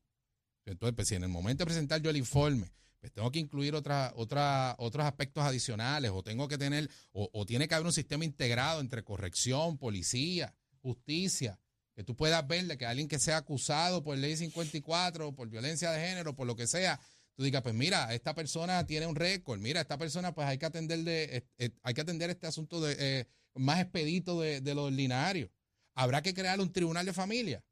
Entonces, 0.67 0.95
pues 0.95 1.09
si 1.09 1.15
en 1.15 1.25
el 1.25 1.31
momento 1.31 1.63
de 1.63 1.67
presentar 1.67 2.01
yo 2.03 2.11
el 2.11 2.17
informe, 2.19 2.71
pues 3.01 3.13
tengo 3.13 3.33
que 3.33 3.39
incluir 3.39 3.75
otra, 3.75 4.13
otra, 4.17 4.77
otros 4.79 5.07
aspectos 5.07 5.45
adicionales 5.45 6.11
o 6.13 6.23
tengo 6.23 6.47
que 6.47 6.59
tener, 6.59 6.91
o, 7.13 7.31
o 7.33 7.47
tiene 7.47 7.67
que 7.67 7.75
haber 7.75 7.87
un 7.87 7.93
sistema 7.93 8.25
integrado 8.25 8.81
entre 8.81 9.03
corrección, 9.03 9.79
policía, 9.79 10.55
justicia, 10.83 11.59
que 11.95 12.05
tú 12.05 12.15
puedas 12.15 12.47
verle 12.47 12.77
que 12.77 12.85
alguien 12.85 13.09
que 13.09 13.19
sea 13.19 13.39
acusado 13.39 14.05
por 14.05 14.19
ley 14.19 14.37
54, 14.37 15.33
por 15.33 15.49
violencia 15.49 15.91
de 15.91 16.07
género, 16.07 16.37
por 16.37 16.47
lo 16.47 16.55
que 16.55 16.67
sea, 16.67 17.01
tú 17.37 17.45
digas, 17.45 17.63
pues 17.63 17.75
mira, 17.75 18.13
esta 18.15 18.35
persona 18.35 18.85
tiene 18.87 19.07
un 19.07 19.15
récord, 19.15 19.61
mira, 19.61 19.83
esta 19.83 19.99
persona 19.99 20.35
pues 20.35 20.49
hay 20.49 20.59
que 20.59 20.67
atender 20.67 21.01
de, 21.01 21.25
eh, 21.25 21.47
eh, 21.59 21.71
hay 21.83 21.95
que 21.95 22.01
atender 22.01 22.31
este 22.31 22.47
asunto 22.47 22.81
de, 22.81 22.97
eh, 22.99 23.27
más 23.55 23.81
expedito 23.81 24.41
de, 24.41 24.61
de 24.61 24.75
lo 24.75 24.85
ordinario. 24.85 25.53
Habrá 25.95 26.23
que 26.23 26.35
crear 26.35 26.59
un 26.61 26.73
tribunal 26.73 27.07
de 27.07 27.13
familia 27.13 27.65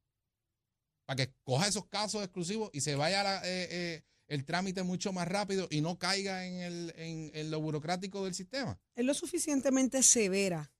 para 1.07 1.17
que 1.17 1.35
coja 1.43 1.67
esos 1.67 1.87
casos 1.87 2.23
exclusivos 2.23 2.71
y 2.73 2.81
se 2.81 2.95
vaya 2.95 3.43
el 4.27 4.45
trámite 4.47 4.83
mucho 4.83 5.13
más 5.13 5.29
rápido 5.29 5.69
y 5.71 5.83
no 5.83 5.99
caiga 5.99 6.47
en, 6.47 6.61
el, 6.61 6.93
en 6.97 7.51
lo 7.51 7.61
burocrático 7.61 8.25
del 8.25 8.35
sistema. 8.35 8.81
es 8.95 9.05
lo 9.05 9.13
suficientemente 9.13 10.03
severa 10.03 10.73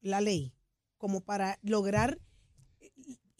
la 0.00 0.20
ley 0.20 0.52
como 0.98 1.20
para 1.20 1.58
lograr 1.62 2.18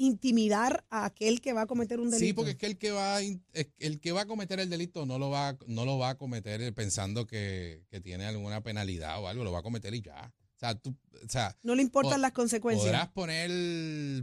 intimidar 0.04 0.84
a 0.90 1.04
aquel 1.04 1.40
que 1.40 1.52
va 1.52 1.62
a 1.62 1.66
cometer 1.66 2.00
un 2.00 2.10
delito. 2.10 2.26
Sí, 2.26 2.32
porque 2.32 2.52
es 2.52 2.56
que 2.56 2.66
el 2.66 2.78
que 2.78 2.90
va 2.90 3.20
el 3.20 4.00
que 4.00 4.12
va 4.12 4.22
a 4.22 4.26
cometer 4.26 4.58
el 4.58 4.70
delito 4.70 5.04
no 5.06 5.18
lo 5.18 5.28
va 5.30 5.56
no 5.66 5.84
lo 5.84 5.98
va 5.98 6.10
a 6.10 6.18
cometer 6.18 6.72
pensando 6.74 7.26
que, 7.26 7.84
que 7.90 8.00
tiene 8.00 8.24
alguna 8.26 8.62
penalidad 8.62 9.22
o 9.22 9.28
algo, 9.28 9.44
lo 9.44 9.52
va 9.52 9.58
a 9.60 9.62
cometer 9.62 9.94
y 9.94 10.00
ya. 10.02 10.32
O 10.56 10.58
sea, 10.60 10.74
tú, 10.74 10.94
o 11.24 11.28
sea, 11.28 11.56
no 11.62 11.74
le 11.74 11.80
importan 11.82 12.12
po- 12.14 12.18
las 12.18 12.32
consecuencias. 12.32 12.84
podrás 12.86 13.08
poner 13.12 13.50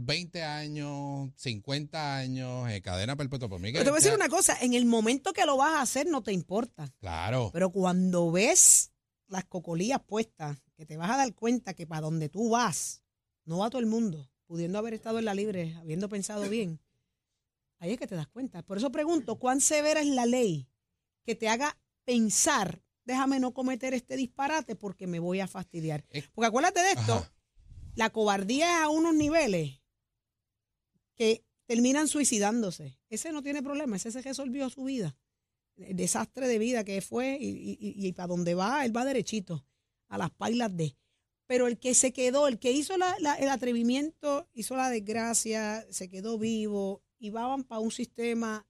20 0.00 0.42
años, 0.44 1.30
50 1.36 2.16
años, 2.16 2.70
eh, 2.70 2.80
cadena 2.80 3.16
perpetua 3.16 3.48
por 3.48 3.60
mí. 3.60 3.68
que- 3.68 3.78
Pero 3.78 3.84
te 3.84 3.90
voy 3.90 3.98
a 3.98 4.02
decir 4.02 4.14
una 4.14 4.28
cosa, 4.28 4.56
en 4.60 4.74
el 4.74 4.84
momento 4.84 5.32
que 5.32 5.44
lo 5.46 5.56
vas 5.56 5.74
a 5.74 5.82
hacer 5.82 6.06
no 6.06 6.22
te 6.22 6.32
importa, 6.32 6.92
Claro. 7.00 7.50
pero 7.52 7.70
cuando 7.70 8.30
ves 8.30 8.92
las 9.26 9.44
cocolías 9.46 10.00
puestas, 10.06 10.58
que 10.76 10.86
te 10.86 10.96
vas 10.96 11.10
a 11.10 11.16
dar 11.16 11.34
cuenta 11.34 11.74
que 11.74 11.86
para 11.88 12.02
donde 12.02 12.28
tú 12.28 12.50
vas, 12.50 13.02
no 13.44 13.58
va 13.58 13.68
todo 13.70 13.80
el 13.80 13.86
mundo, 13.86 14.30
pudiendo 14.48 14.78
haber 14.78 14.94
estado 14.94 15.20
en 15.20 15.26
la 15.26 15.34
libre, 15.34 15.74
habiendo 15.76 16.08
pensado 16.08 16.48
bien, 16.48 16.80
ahí 17.78 17.92
es 17.92 17.98
que 17.98 18.08
te 18.08 18.16
das 18.16 18.26
cuenta. 18.26 18.62
Por 18.62 18.78
eso 18.78 18.90
pregunto, 18.90 19.36
¿cuán 19.38 19.60
severa 19.60 20.00
es 20.00 20.06
la 20.08 20.26
ley 20.26 20.66
que 21.24 21.36
te 21.36 21.48
haga 21.48 21.78
pensar, 22.04 22.82
déjame 23.04 23.38
no 23.38 23.52
cometer 23.54 23.94
este 23.94 24.16
disparate 24.16 24.74
porque 24.74 25.06
me 25.06 25.20
voy 25.20 25.38
a 25.40 25.46
fastidiar? 25.46 26.04
Porque 26.34 26.48
acuérdate 26.48 26.80
de 26.80 26.90
esto, 26.92 27.14
Ajá. 27.14 27.32
la 27.94 28.10
cobardía 28.10 28.78
es 28.78 28.82
a 28.84 28.88
unos 28.88 29.14
niveles 29.14 29.80
que 31.14 31.44
terminan 31.66 32.08
suicidándose. 32.08 32.98
Ese 33.10 33.30
no 33.32 33.42
tiene 33.42 33.62
problema, 33.62 33.96
ese 33.96 34.10
se 34.10 34.22
resolvió 34.22 34.68
su 34.70 34.84
vida. 34.84 35.16
El 35.76 35.94
desastre 35.96 36.48
de 36.48 36.58
vida 36.58 36.82
que 36.84 37.00
fue 37.02 37.36
y, 37.40 37.48
y, 37.48 37.78
y- 37.80 38.06
y 38.08 38.12
para 38.12 38.28
donde 38.28 38.54
va, 38.54 38.84
él 38.84 38.96
va 38.96 39.04
derechito, 39.04 39.64
a 40.08 40.18
las 40.18 40.30
pailas 40.30 40.74
de. 40.76 40.96
Pero 41.48 41.66
el 41.66 41.78
que 41.80 41.94
se 41.94 42.12
quedó, 42.12 42.46
el 42.46 42.60
que 42.60 42.70
hizo 42.70 42.96
la- 42.96 43.16
la- 43.18 43.34
el 43.34 43.48
atrevimiento, 43.48 44.48
hizo 44.54 44.76
la 44.76 44.90
desgracia, 44.90 45.84
se 45.90 46.08
quedó 46.08 46.38
vivo 46.38 47.02
y 47.18 47.30
van 47.30 47.64
para 47.64 47.80
un 47.80 47.90
sistema 47.90 48.64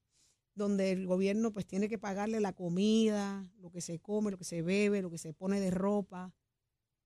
donde 0.54 0.92
el 0.92 1.06
gobierno 1.06 1.52
pues 1.52 1.66
tiene 1.66 1.88
que 1.88 1.98
pagarle 1.98 2.40
la 2.40 2.52
comida, 2.54 3.46
lo 3.58 3.70
que 3.70 3.80
se 3.80 3.98
come, 3.98 4.30
lo 4.30 4.38
que 4.38 4.44
se 4.44 4.62
bebe, 4.62 5.02
lo 5.02 5.10
que 5.10 5.18
se 5.18 5.34
pone 5.34 5.60
de 5.60 5.70
ropa. 5.70 6.32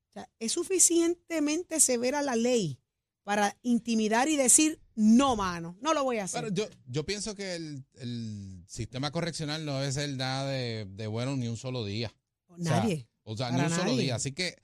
O 0.09 0.13
sea, 0.13 0.29
es 0.39 0.53
suficientemente 0.53 1.81
severa 1.81 2.23
la 2.23 2.37
ley 2.37 2.79
para 3.25 3.57
intimidar 3.63 4.29
y 4.29 4.37
decir, 4.37 4.79
no, 4.95 5.37
mano, 5.37 5.77
no 5.81 5.95
lo 5.95 6.05
voy 6.05 6.19
a 6.19 6.25
hacer. 6.25 6.43
Bueno, 6.43 6.55
yo, 6.57 6.67
yo 6.87 7.05
pienso 7.07 7.35
que 7.35 7.55
el, 7.55 7.85
el 7.95 8.63
sistema 8.69 9.11
correccional 9.11 9.65
no 9.65 9.83
es 9.83 9.97
el 9.97 10.17
nada 10.19 10.51
de, 10.51 10.87
de 10.91 11.07
bueno 11.07 11.37
ni 11.37 11.49
un 11.49 11.57
solo 11.57 11.85
día. 11.85 12.15
Nadie. 12.59 13.09
O 13.23 13.37
sea, 13.37 13.51
ni 13.53 13.61
un 13.61 13.71
solo 13.71 13.97
día. 13.97 14.17
Así 14.17 14.33
que 14.33 14.57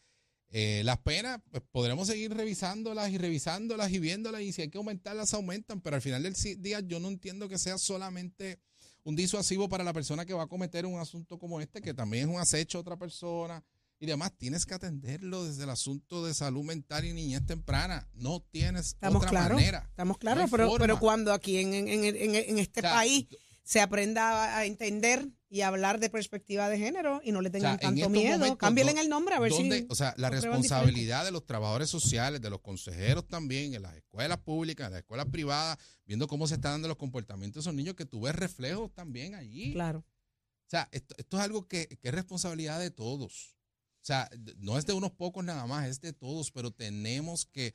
eh, 0.51 0.83
las 0.85 0.99
penas, 0.99 1.41
pues, 1.51 1.63
podremos 1.71 2.07
seguir 2.09 2.33
revisándolas 2.35 3.11
y 3.11 3.19
revisándolas 3.19 3.91
y 3.93 3.99
viéndolas. 3.99 4.41
Y 4.43 4.53
si 4.53 4.63
hay 4.63 4.69
que 4.71 4.79
aumentarlas, 4.79 5.35
aumentan. 5.35 5.81
Pero 5.81 5.97
al 5.97 6.03
final 6.03 6.23
del 6.23 6.35
día, 6.63 6.81
yo 6.81 7.01
no 7.01 7.09
entiendo 7.09 7.49
que 7.49 7.59
sea 7.59 7.77
solamente 7.79 8.59
un 9.05 9.17
disuasivo 9.17 9.69
para 9.69 9.85
la 9.85 9.93
persona 9.93 10.25
que 10.27 10.35
va 10.35 10.45
a 10.45 10.47
cometer 10.49 10.85
un 10.87 10.99
asunto 11.01 11.39
como 11.39 11.61
este, 11.61 11.81
que 11.81 11.95
también 11.95 12.29
es 12.29 12.35
un 12.35 12.41
acecho 12.41 12.79
a 12.79 12.81
otra 12.83 12.97
persona 12.97 13.63
y 14.01 14.07
demás. 14.07 14.33
Tienes 14.37 14.65
que 14.67 14.75
atenderlo 14.75 15.45
desde 15.45 15.65
el 15.65 15.71
asunto 15.71 16.25
de 16.25 16.33
salud 16.35 16.63
mental 16.65 17.05
y 17.05 17.13
niñez 17.13 17.45
temprana. 17.47 18.07
No 18.15 18.41
tienes 18.51 18.87
Estamos 18.89 19.25
otra 19.25 19.49
manera. 19.49 19.87
Estamos 19.91 20.19
claros, 20.19 20.49
pero, 20.51 20.69
forma. 20.69 20.79
pero 20.87 20.99
cuando 20.99 21.33
aquí 21.33 21.59
en, 21.59 21.75
en- 21.75 21.89
en- 21.89 22.05
en- 22.17 22.35
en 22.35 22.59
este 22.59 22.81
O 22.81 22.83
sea, 22.83 22.93
país 22.93 23.27
se 23.69 23.83
aprenda 23.83 24.57
a 24.57 24.65
entender 24.65 25.29
y 25.51 25.61
hablar 25.61 26.01
de 26.01 26.09
perspectiva 26.09 26.71
de 26.71 26.79
género 26.79 27.21
y 27.23 27.33
no 27.33 27.43
le 27.43 27.51
tengan 27.51 27.75
en 27.75 27.81
tanto 27.81 28.09
miedo, 28.09 28.39
momentos, 28.39 28.57
cámbienle 28.57 28.95
¿dó- 28.95 29.01
el 29.03 29.09
nombre 29.11 29.35
a 29.35 29.41
ver 29.41 29.53
si... 29.53 29.87
o 29.91 29.95
sea, 29.95 30.15
la 30.17 30.31
responsabilidad 30.31 31.27
de 31.27 31.33
los 31.33 31.45
trabajadores 31.45 31.91
sociales, 31.91 32.41
de 32.41 32.49
los 32.49 32.63
consejeros 32.63 33.29
también, 33.29 33.75
en 33.75 33.83
las 33.83 33.95
escuelas 33.95 34.39
públicas, 34.39 34.87
en 34.87 34.93
las 34.95 35.01
escuelas 35.03 35.27
privadas, 35.27 35.77
viendo 36.07 36.27
cómo 36.29 36.47
se 36.47 36.55
están 36.55 36.73
dando 36.73 36.89
los 36.89 36.97
comportamientos 36.97 37.63
de 37.63 37.69
esos 37.69 37.75
niños, 37.77 37.95
que 37.95 38.07
tú 38.07 38.23
ves 38.23 38.35
reflejos 38.35 38.91
también 38.95 39.35
allí. 39.35 39.75
Claro. 39.75 39.99
O 39.99 40.71
sea, 40.71 40.89
esto, 40.91 41.15
esto 41.19 41.37
es 41.37 41.43
algo 41.43 41.69
que, 41.69 41.89
que 41.89 42.09
es 42.09 42.15
responsabilidad 42.15 42.81
de 42.81 42.91
todos. 42.91 43.55
O 44.01 44.05
sea, 44.09 44.31
no 44.57 44.79
es 44.79 44.87
de 44.87 44.95
unos 44.95 45.11
pocos 45.11 45.45
nada 45.45 45.67
más, 45.67 45.87
es 45.89 46.01
de 46.01 46.15
todos, 46.15 46.51
pero 46.53 46.71
tenemos 46.71 47.45
que, 47.45 47.75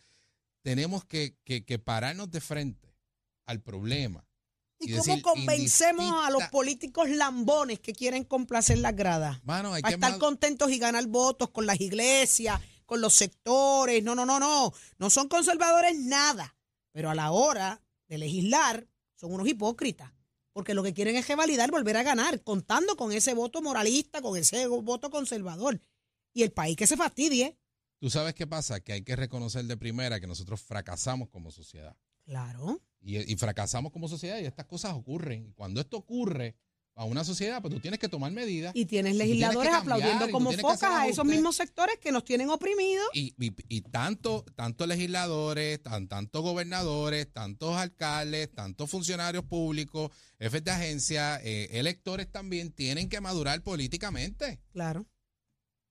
tenemos 0.63 1.05
que, 1.05 1.37
que, 1.43 1.63
que 1.65 1.77
pararnos 1.77 2.31
de 2.31 2.41
frente 2.41 2.95
al 3.45 3.61
problema. 3.61 4.25
¿Y, 4.85 4.93
Y 4.93 4.97
cómo 4.97 5.21
convencemos 5.21 6.25
a 6.25 6.29
los 6.29 6.43
políticos 6.45 7.09
lambones 7.09 7.79
que 7.79 7.93
quieren 7.93 8.23
complacer 8.23 8.77
las 8.79 8.95
gradas? 8.95 9.43
Mano, 9.43 9.73
hay 9.73 9.81
Para 9.81 9.97
que 9.97 10.05
estar 10.05 10.19
contentos 10.19 10.71
y 10.71 10.79
ganar 10.79 11.05
votos 11.07 11.49
con 11.49 11.65
las 11.65 11.79
iglesias, 11.79 12.59
con 12.85 13.01
los 13.01 13.13
sectores. 13.13 14.03
No, 14.03 14.15
no, 14.15 14.25
no, 14.25 14.39
no. 14.39 14.73
No 14.97 15.09
son 15.09 15.27
conservadores 15.27 15.97
nada. 15.97 16.55
Pero 16.91 17.09
a 17.09 17.15
la 17.15 17.31
hora 17.31 17.81
de 18.07 18.17
legislar, 18.17 18.87
son 19.15 19.33
unos 19.33 19.47
hipócritas. 19.47 20.11
Porque 20.51 20.75
lo 20.75 20.83
que 20.83 20.93
quieren 20.93 21.15
es 21.15 21.27
revalidar, 21.27 21.71
volver 21.71 21.97
a 21.97 22.03
ganar, 22.03 22.41
contando 22.43 22.95
con 22.95 23.11
ese 23.11 23.33
voto 23.33 23.61
moralista, 23.61 24.21
con 24.21 24.37
ese 24.37 24.67
voto 24.67 25.09
conservador. 25.09 25.81
Y 26.33 26.43
el 26.43 26.51
país 26.51 26.75
que 26.75 26.85
se 26.85 26.95
fastidie. 26.95 27.57
Tú 27.99 28.09
sabes 28.09 28.35
qué 28.35 28.45
pasa, 28.45 28.79
que 28.81 28.93
hay 28.93 29.03
que 29.03 29.15
reconocer 29.15 29.65
de 29.65 29.77
primera 29.77 30.19
que 30.19 30.27
nosotros 30.27 30.61
fracasamos 30.61 31.29
como 31.29 31.51
sociedad. 31.51 31.95
Claro. 32.25 32.81
Y, 33.03 33.31
y 33.31 33.35
fracasamos 33.35 33.91
como 33.91 34.07
sociedad 34.07 34.39
y 34.39 34.45
estas 34.45 34.65
cosas 34.65 34.93
ocurren. 34.93 35.47
Y 35.49 35.53
cuando 35.53 35.81
esto 35.81 35.97
ocurre 35.97 36.55
a 36.95 37.05
una 37.05 37.23
sociedad, 37.23 37.59
pues 37.59 37.73
tú 37.73 37.79
tienes 37.79 37.99
que 37.99 38.07
tomar 38.07 38.31
medidas. 38.31 38.71
Y 38.75 38.85
tienes 38.85 39.13
tú 39.13 39.17
tienes 39.17 39.37
que 39.39 39.43
legisladores 39.47 39.71
cambiar, 39.71 39.97
aplaudiendo 39.97 40.31
como 40.31 40.51
focas 40.53 40.83
a 40.83 41.07
esos 41.07 41.25
mismos 41.25 41.55
sectores 41.55 41.97
que 41.97 42.11
nos 42.11 42.23
tienen 42.23 42.49
oprimidos. 42.49 43.07
Y, 43.13 43.33
y- 43.67 43.81
tanto, 43.81 44.45
tanto 44.55 44.85
legisladores, 44.85 45.81
tan, 45.81 46.07
tantos 46.07 46.43
gobernadores, 46.43 47.31
tantos 47.33 47.75
alcaldes, 47.75 48.51
tantos 48.53 48.89
funcionarios 48.91 49.43
públicos, 49.45 50.11
jefes 50.39 50.63
de 50.63 50.71
agencia, 50.71 51.41
eh, 51.43 51.69
electores 51.79 52.31
también 52.31 52.71
tienen 52.71 53.09
que 53.09 53.19
madurar 53.21 53.61
políticamente. 53.63 54.61
Claro. 54.71 55.07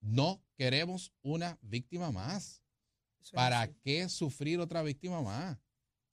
No 0.00 0.40
queremos 0.56 1.12
una 1.22 1.58
víctima 1.62 2.12
más. 2.12 2.62
Eso 3.20 3.32
¿Para 3.34 3.66
qué 3.82 4.08
sufrir 4.08 4.60
otra 4.60 4.82
víctima 4.82 5.20
más? 5.20 5.58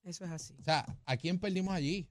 Eso 0.09 0.25
es 0.25 0.31
así. 0.31 0.55
O 0.59 0.63
sea, 0.63 0.85
¿a 1.05 1.17
quién 1.17 1.39
perdimos 1.39 1.73
allí? 1.73 2.09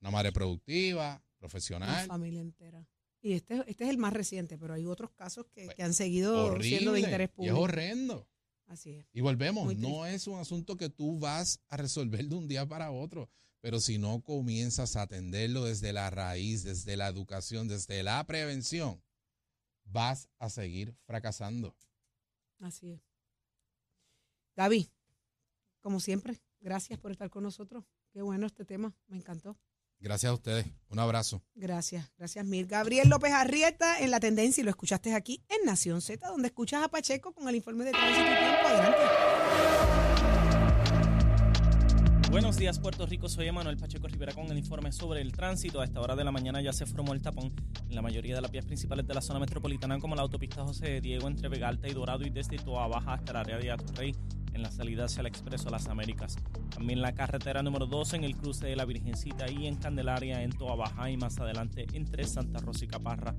Una 0.00 0.10
madre 0.10 0.32
productiva, 0.32 1.14
Una 1.16 1.38
profesional. 1.38 2.06
familia 2.06 2.40
entera. 2.40 2.86
Y 3.20 3.32
este, 3.32 3.62
este 3.66 3.84
es 3.84 3.90
el 3.90 3.98
más 3.98 4.12
reciente, 4.12 4.56
pero 4.58 4.74
hay 4.74 4.86
otros 4.86 5.10
casos 5.12 5.46
que, 5.52 5.64
Pues, 5.64 5.76
que 5.76 5.82
han 5.82 5.94
seguido 5.94 6.60
siendo 6.60 6.92
de 6.92 7.00
interés 7.00 7.28
Y 7.28 7.30
es 7.30 7.34
público. 7.36 7.60
horrendo. 7.60 8.28
Así 8.66 8.90
es. 8.92 9.06
Y 9.12 9.20
volvemos, 9.20 9.76
no 9.76 10.06
es 10.06 10.26
un 10.26 10.38
asunto 10.38 10.76
que 10.76 10.88
tú 10.88 11.18
vas 11.18 11.60
a 11.68 11.76
resolver 11.76 12.26
de 12.28 12.34
un 12.34 12.48
día 12.48 12.66
para 12.66 12.90
otro, 12.90 13.28
pero 13.60 13.80
si 13.80 13.96
no 13.98 14.22
comienzas 14.22 14.96
a 14.96 15.02
atenderlo 15.02 15.64
desde 15.64 15.92
la 15.92 16.10
raíz, 16.10 16.62
desde 16.64 16.96
la 16.96 17.06
educación, 17.08 17.68
desde 17.68 18.02
la 18.02 18.22
prevención, 18.24 19.02
vas 19.84 20.28
a 20.38 20.50
seguir 20.50 20.96
fracasando. 21.04 21.76
Así 22.60 22.90
es. 22.90 23.00
Gaby, 24.56 24.90
como 25.80 26.00
siempre, 26.00 26.40
gracias 26.66 26.98
por 26.98 27.12
estar 27.12 27.30
con 27.30 27.44
nosotros. 27.44 27.84
Qué 28.12 28.22
bueno 28.22 28.44
este 28.44 28.64
tema, 28.64 28.92
me 29.06 29.16
encantó. 29.16 29.56
Gracias 30.00 30.30
a 30.30 30.34
ustedes. 30.34 30.66
Un 30.88 30.98
abrazo. 30.98 31.40
Gracias, 31.54 32.12
gracias 32.18 32.44
mil. 32.44 32.66
Gabriel 32.66 33.08
López 33.08 33.32
Arrieta 33.32 34.00
en 34.00 34.10
la 34.10 34.18
tendencia 34.18 34.62
y 34.62 34.64
lo 34.64 34.70
escuchaste 34.70 35.14
aquí 35.14 35.44
en 35.48 35.64
Nación 35.64 36.02
Z, 36.02 36.26
donde 36.28 36.48
escuchas 36.48 36.82
a 36.82 36.88
Pacheco 36.88 37.32
con 37.32 37.48
el 37.48 37.54
informe 37.54 37.84
de 37.84 37.92
tránsito 37.92 38.20
y 38.20 38.36
tiempo. 38.36 38.66
Adelante. 38.66 38.98
Buenos 42.32 42.56
días, 42.56 42.80
Puerto 42.80 43.06
Rico. 43.06 43.28
Soy 43.28 43.46
Emanuel 43.46 43.76
Pacheco 43.76 44.08
Rivera 44.08 44.34
con 44.34 44.50
el 44.50 44.58
informe 44.58 44.90
sobre 44.90 45.20
el 45.20 45.30
tránsito. 45.30 45.80
A 45.80 45.84
esta 45.84 46.00
hora 46.00 46.16
de 46.16 46.24
la 46.24 46.32
mañana 46.32 46.60
ya 46.60 46.72
se 46.72 46.84
formó 46.84 47.14
el 47.14 47.22
tapón 47.22 47.54
en 47.88 47.94
la 47.94 48.02
mayoría 48.02 48.34
de 48.34 48.40
las 48.40 48.50
vías 48.50 48.66
principales 48.66 49.06
de 49.06 49.14
la 49.14 49.20
zona 49.20 49.38
metropolitana, 49.38 50.00
como 50.00 50.16
la 50.16 50.22
autopista 50.22 50.64
José 50.64 51.00
Diego 51.00 51.28
entre 51.28 51.48
Vega 51.48 51.68
Alta 51.68 51.86
y 51.86 51.94
Dorado 51.94 52.26
y 52.26 52.30
desde 52.30 52.58
Toa 52.58 52.88
Baja 52.88 53.14
hasta 53.14 53.30
el 53.30 53.36
área 53.36 53.56
de 53.56 53.70
Atorrey 53.70 54.16
en 54.56 54.62
la 54.62 54.70
salida 54.70 55.04
hacia 55.04 55.20
el 55.20 55.26
Expreso 55.26 55.70
Las 55.70 55.86
Américas. 55.86 56.36
También 56.70 57.00
la 57.00 57.14
carretera 57.14 57.62
número 57.62 57.86
2 57.86 58.14
en 58.14 58.24
el 58.24 58.36
cruce 58.36 58.66
de 58.66 58.74
la 58.74 58.84
Virgencita 58.84 59.48
y 59.50 59.66
en 59.66 59.76
Candelaria 59.76 60.42
en 60.42 60.50
Toa 60.50 60.74
Baja 60.74 61.08
y 61.10 61.16
más 61.16 61.38
adelante 61.38 61.86
entre 61.92 62.24
Santa 62.24 62.58
Rosa 62.60 62.84
y 62.84 62.88
Caparra. 62.88 63.34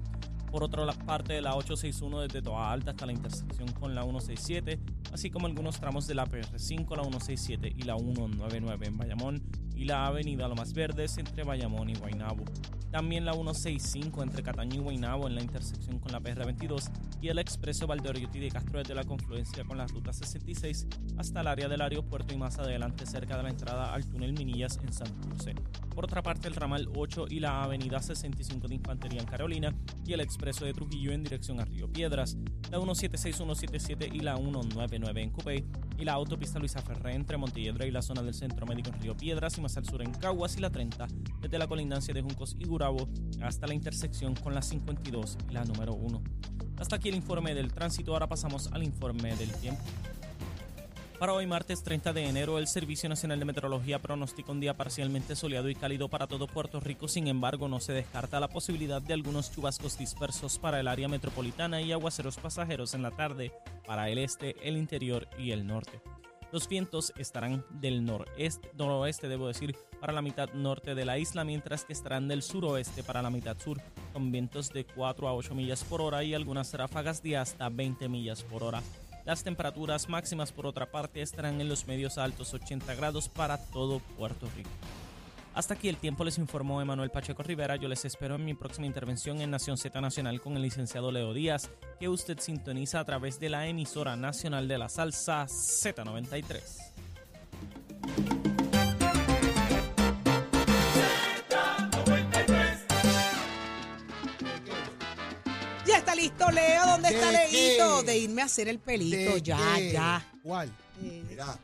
Por 0.49 0.63
otra 0.63 0.85
parte 1.05 1.33
de 1.33 1.41
la 1.41 1.55
861 1.55 2.21
desde 2.21 2.41
Toa 2.41 2.71
Alta 2.71 2.91
hasta 2.91 3.05
la 3.05 3.11
intersección 3.11 3.69
con 3.73 3.93
la 3.93 4.03
167, 4.03 4.79
así 5.11 5.29
como 5.29 5.47
algunos 5.47 5.79
tramos 5.79 6.07
de 6.07 6.15
la 6.15 6.25
PR5, 6.25 6.95
la 6.95 7.03
167 7.03 7.73
y 7.75 7.81
la 7.81 7.97
199 7.97 8.87
en 8.87 8.97
Bayamón 8.97 9.66
y 9.77 9.85
la 9.85 10.07
avenida 10.07 10.47
Lomas 10.47 10.73
Verdes 10.73 11.17
entre 11.17 11.43
Bayamón 11.43 11.89
y 11.89 11.95
Guaynabo. 11.95 12.43
También 12.91 13.25
la 13.25 13.33
165 13.33 14.23
entre 14.23 14.43
Cataño 14.43 14.75
y 14.75 14.83
Guaynabo 14.83 15.27
en 15.27 15.35
la 15.35 15.41
intersección 15.41 15.99
con 15.99 16.11
la 16.11 16.19
PR22 16.19 16.89
y 17.21 17.27
el 17.27 17.37
expreso 17.37 17.85
Valdeoriotti 17.85 18.39
de 18.39 18.49
Castro 18.49 18.79
desde 18.79 18.95
la 18.95 19.03
confluencia 19.03 19.65
con 19.65 19.77
la 19.77 19.85
ruta 19.87 20.13
66 20.13 20.87
hasta 21.17 21.41
el 21.41 21.47
área 21.47 21.67
del 21.67 21.81
aeropuerto 21.81 22.33
y 22.33 22.37
más 22.37 22.57
adelante 22.57 23.05
cerca 23.05 23.37
de 23.37 23.43
la 23.43 23.49
entrada 23.49 23.93
al 23.93 24.05
túnel 24.05 24.33
Minillas 24.33 24.79
en 24.81 24.93
Santurce. 24.93 25.53
Por 25.93 26.05
otra 26.05 26.23
parte, 26.23 26.47
el 26.47 26.55
ramal 26.55 26.87
8 26.95 27.25
y 27.29 27.39
la 27.39 27.63
avenida 27.63 28.01
65 28.01 28.67
de 28.67 28.75
Infantería 28.75 29.19
en 29.19 29.27
Carolina 29.27 29.75
y 30.05 30.13
el 30.13 30.21
expreso 30.21 30.63
de 30.63 30.73
Trujillo 30.73 31.11
en 31.11 31.23
dirección 31.23 31.59
a 31.59 31.65
Río 31.65 31.91
Piedras, 31.91 32.37
la 32.71 32.77
176, 32.77 33.35
177 33.35 34.09
y 34.13 34.19
la 34.19 34.37
199 34.37 35.21
en 35.21 35.29
Cupey 35.31 35.65
y 35.97 36.05
la 36.05 36.13
autopista 36.13 36.59
Luisa 36.59 36.81
Ferré 36.81 37.13
entre 37.15 37.37
Montelledra 37.37 37.85
y 37.85 37.91
la 37.91 38.01
zona 38.01 38.21
del 38.21 38.33
Centro 38.33 38.65
Médico 38.65 38.89
en 38.89 39.01
Río 39.01 39.17
Piedras 39.17 39.57
y 39.57 39.61
más 39.61 39.77
al 39.77 39.85
sur 39.85 40.01
en 40.01 40.11
Caguas 40.11 40.57
y 40.57 40.61
la 40.61 40.69
30 40.69 41.07
desde 41.41 41.57
la 41.57 41.67
colindancia 41.67 42.13
de 42.13 42.21
Juncos 42.21 42.55
y 42.59 42.65
Gurabo 42.65 43.07
hasta 43.41 43.67
la 43.67 43.73
intersección 43.73 44.35
con 44.35 44.53
la 44.53 44.61
52 44.61 45.37
y 45.49 45.53
la 45.53 45.63
número 45.65 45.93
1. 45.93 46.21
Hasta 46.77 46.97
aquí 46.97 47.09
el 47.09 47.15
informe 47.15 47.55
del 47.55 47.73
tránsito, 47.73 48.13
ahora 48.13 48.27
pasamos 48.27 48.71
al 48.71 48.83
informe 48.83 49.35
del 49.35 49.51
tiempo. 49.53 49.81
Para 51.19 51.33
hoy, 51.33 51.47
martes 51.47 51.81
30 51.81 52.13
de 52.13 52.25
enero, 52.25 52.59
el 52.59 52.67
Servicio 52.67 53.09
Nacional 53.09 53.39
de 53.39 53.45
Meteorología 53.45 53.97
pronostica 53.97 54.51
un 54.51 54.59
día 54.59 54.77
parcialmente 54.77 55.35
soleado 55.35 55.67
y 55.67 55.73
cálido 55.73 56.09
para 56.09 56.27
todo 56.27 56.45
Puerto 56.45 56.79
Rico. 56.79 57.07
Sin 57.07 57.27
embargo, 57.27 57.67
no 57.67 57.79
se 57.79 57.91
descarta 57.91 58.39
la 58.39 58.49
posibilidad 58.49 59.01
de 59.01 59.15
algunos 59.15 59.51
chubascos 59.51 59.97
dispersos 59.97 60.59
para 60.59 60.79
el 60.79 60.87
área 60.87 61.07
metropolitana 61.07 61.81
y 61.81 61.91
aguaceros 61.91 62.37
pasajeros 62.37 62.93
en 62.93 63.01
la 63.01 63.09
tarde 63.09 63.51
para 63.87 64.09
el 64.09 64.19
este, 64.19 64.55
el 64.61 64.77
interior 64.77 65.27
y 65.39 65.53
el 65.53 65.65
norte. 65.65 66.03
Los 66.51 66.69
vientos 66.69 67.11
estarán 67.17 67.65
del 67.71 68.05
noreste, 68.05 68.69
noroeste, 68.77 69.27
debo 69.27 69.47
decir, 69.47 69.75
para 69.99 70.13
la 70.13 70.21
mitad 70.21 70.53
norte 70.53 70.93
de 70.93 71.03
la 71.03 71.17
isla, 71.17 71.43
mientras 71.43 71.83
que 71.83 71.93
estarán 71.93 72.27
del 72.27 72.43
suroeste 72.43 73.01
para 73.01 73.23
la 73.23 73.31
mitad 73.31 73.57
sur, 73.57 73.81
con 74.13 74.31
vientos 74.31 74.71
de 74.71 74.85
4 74.85 75.27
a 75.27 75.33
8 75.33 75.55
millas 75.55 75.83
por 75.83 75.99
hora 75.99 76.23
y 76.23 76.35
algunas 76.35 76.71
ráfagas 76.75 77.23
de 77.23 77.37
hasta 77.37 77.69
20 77.69 78.07
millas 78.07 78.43
por 78.43 78.61
hora. 78.61 78.83
Las 79.27 79.43
temperaturas 79.43 80.07
máximas, 80.07 80.53
por 80.53 80.65
otra 80.65 80.89
parte, 80.89 81.21
estarán 81.21 81.59
en 81.59 81.67
los 81.67 81.85
medios 81.85 82.17
altos 82.17 82.53
80 82.53 82.95
grados 82.95 83.27
para 83.27 83.57
todo 83.57 83.99
Puerto 84.17 84.47
Rico. 84.55 84.69
Hasta 85.53 85.73
aquí 85.73 85.89
el 85.89 85.97
tiempo 85.97 86.23
les 86.23 86.37
informó 86.37 86.81
Emanuel 86.81 87.09
Pacheco 87.09 87.43
Rivera. 87.43 87.75
Yo 87.75 87.89
les 87.89 88.05
espero 88.05 88.35
en 88.35 88.45
mi 88.45 88.53
próxima 88.53 88.87
intervención 88.87 89.41
en 89.41 89.51
Nación 89.51 89.77
Z 89.77 89.99
Nacional 89.99 90.39
con 90.39 90.55
el 90.55 90.61
licenciado 90.61 91.11
Leo 91.11 91.33
Díaz, 91.33 91.69
que 91.99 92.07
usted 92.07 92.39
sintoniza 92.39 93.01
a 93.01 93.03
través 93.03 93.37
de 93.37 93.49
la 93.49 93.67
emisora 93.67 94.15
nacional 94.15 94.69
de 94.69 94.77
la 94.77 94.87
salsa 94.87 95.43
Z93. 95.43 96.96
¿Dónde 107.11 107.43
está 107.45 107.49
qué? 108.01 108.03
De 108.05 108.17
irme 108.17 108.41
a 108.41 108.45
hacer 108.45 108.67
el 108.67 108.79
pelito. 108.79 109.33
¿De 109.35 109.41
Ya, 109.41 109.57
qué? 109.75 109.91
ya. 109.91 110.31
¿Cuál? 110.43 110.69
Eh, 111.03 111.23
Mira, 111.29 111.57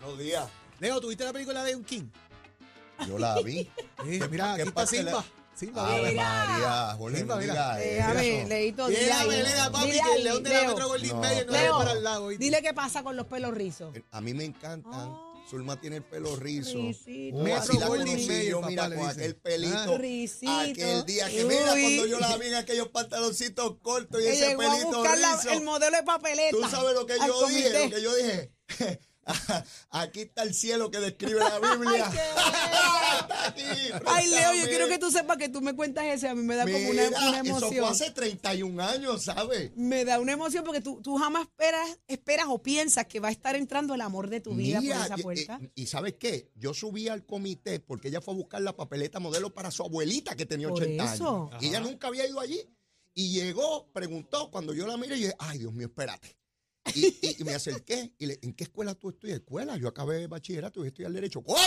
buenos 0.00 0.18
días. 0.18 0.46
Leo, 0.80 1.00
¿tuviste 1.00 1.24
la 1.24 1.32
película 1.32 1.64
de 1.64 1.74
un 1.76 1.84
King? 1.84 2.04
Yo 3.06 3.18
la 3.18 3.40
vi. 3.40 3.68
Sí, 4.04 4.20
mira, 4.30 4.54
qué 4.56 4.62
aquí 4.62 4.68
está 4.68 4.86
Simba. 4.86 5.10
la- 5.12 5.24
Simba, 5.54 5.86
Ave 5.88 6.10
mira. 6.12 6.22
María, 6.98 7.24
no 7.24 7.36
mira. 7.38 7.76
Déjame, 7.76 8.44
Leito, 8.46 8.88
dile 8.88 9.10
ahí. 9.12 9.28
Belén, 9.28 9.52
papi, 9.72 9.86
Dile 9.86 10.00
que 10.02 10.14
el 10.16 10.24
león 10.24 10.42
de 10.42 10.50
la. 10.50 10.68
Metro 10.68 10.88
Goldwyn 10.88 11.12
No, 11.12 11.20
Mayer 11.22 11.46
no 11.46 11.54
es 11.56 11.70
para 11.70 11.92
el 11.92 12.04
lago. 12.04 12.28
Dile 12.28 12.60
qué 12.62 12.74
pasa 12.74 13.02
con 13.02 13.16
los 13.16 13.26
pelos 13.26 13.54
rizos. 13.54 13.96
A 14.10 14.20
mí 14.20 14.34
me 14.34 14.44
encantan. 14.44 15.16
Zulma 15.48 15.80
tiene 15.80 15.96
el 15.96 16.02
pelo 16.02 16.34
rizo. 16.36 16.78
Risito. 16.78 17.36
Oh, 17.36 17.54
así 17.54 17.78
la 17.78 17.86
conocí 17.86 18.46
yo, 18.48 18.62
mira, 18.62 18.88
con 18.92 19.08
aquel 19.08 19.36
pelito. 19.36 19.76
Ah. 19.94 19.98
Risito. 19.98 20.52
Aquel 20.58 21.04
día 21.06 21.28
que, 21.30 21.44
mira, 21.44 21.66
cuando 21.70 22.06
yo 22.06 22.18
la 22.18 22.36
vi 22.36 22.46
en 22.48 22.54
aquellos 22.54 22.88
pantaloncitos 22.88 23.76
cortos 23.80 24.20
y 24.22 24.26
ese 24.26 24.48
llegó 24.48 24.62
a 24.62 24.70
pelito 24.72 24.88
buscar 24.98 25.18
la- 25.18 25.36
rizo. 25.36 25.50
el 25.50 25.62
modelo 25.62 25.96
de 25.96 26.02
papeleta. 26.02 26.50
Tú 26.50 26.68
sabes 26.68 26.94
lo 26.94 27.06
que 27.06 27.14
yo 27.24 27.46
dije, 27.46 27.84
lo 27.88 27.94
que 27.96 28.02
yo 28.02 28.14
dije. 28.16 28.50
Aquí 29.90 30.20
está 30.20 30.42
el 30.44 30.54
cielo 30.54 30.90
que 30.90 30.98
describe 31.00 31.40
la 31.40 31.58
Biblia. 31.76 32.10
Ay, 34.06 34.24
aquí, 34.26 34.28
Leo, 34.30 34.54
yo 34.54 34.64
quiero 34.66 34.88
que 34.88 34.98
tú 34.98 35.10
sepas 35.10 35.36
que 35.36 35.48
tú 35.48 35.60
me 35.60 35.74
cuentas 35.74 36.04
ese. 36.06 36.28
A 36.28 36.34
mí 36.34 36.42
me 36.42 36.54
da 36.56 36.64
como 36.64 36.76
una, 36.90 37.08
una 37.08 37.08
Eso 37.08 37.34
emoción. 37.36 37.70
fue 37.84 37.88
hace 37.88 38.10
31 38.10 38.82
años, 38.82 39.24
¿sabes? 39.24 39.72
Me 39.76 40.04
da 40.04 40.20
una 40.20 40.32
emoción 40.32 40.64
porque 40.64 40.80
tú, 40.80 41.00
tú 41.02 41.16
jamás 41.16 41.42
esperas, 41.42 41.98
esperas 42.06 42.46
o 42.48 42.62
piensas 42.62 43.06
que 43.06 43.20
va 43.20 43.28
a 43.28 43.32
estar 43.32 43.56
entrando 43.56 43.94
el 43.94 44.00
amor 44.00 44.28
de 44.30 44.40
tu 44.40 44.54
vida 44.54 44.80
Mira, 44.80 44.96
por 44.98 45.04
esa 45.06 45.14
y- 45.18 45.22
puerta. 45.22 45.60
Y, 45.74 45.82
y 45.82 45.86
¿sabes 45.86 46.14
qué? 46.18 46.50
Yo 46.54 46.74
subí 46.74 47.08
al 47.08 47.24
comité 47.24 47.80
porque 47.80 48.08
ella 48.08 48.20
fue 48.20 48.34
a 48.34 48.36
buscar 48.36 48.62
la 48.62 48.76
papeleta 48.76 49.18
modelo 49.20 49.52
para 49.52 49.70
su 49.70 49.82
abuelita 49.82 50.36
que 50.36 50.46
tenía 50.46 50.68
Por 50.68 50.82
80 50.82 51.14
eso. 51.14 51.48
años. 51.52 51.62
Y 51.62 51.68
ella 51.68 51.80
nunca 51.80 52.08
había 52.08 52.26
ido 52.26 52.40
allí. 52.40 52.60
Y 53.14 53.32
llegó, 53.32 53.90
preguntó, 53.92 54.50
cuando 54.50 54.74
yo 54.74 54.86
la 54.86 54.96
miré, 54.98 55.16
y 55.16 55.20
dije, 55.20 55.34
ay, 55.38 55.58
Dios 55.58 55.72
mío, 55.72 55.86
espérate. 55.86 56.36
Y, 56.94 57.06
y- 57.20 57.36
y 57.40 57.44
me 57.44 57.54
acerqué 57.54 58.12
y 58.18 58.26
le, 58.26 58.38
¿en 58.42 58.54
qué 58.54 58.64
escuela 58.64 58.94
tú 58.94 59.10
estudias? 59.10 59.38
Escuela, 59.38 59.76
yo 59.76 59.88
acabé 59.88 60.26
bachillerato 60.26 60.84
y 60.84 60.88
estudiar 60.88 61.12
derecho. 61.12 61.42
¿Cómo? 61.42 61.58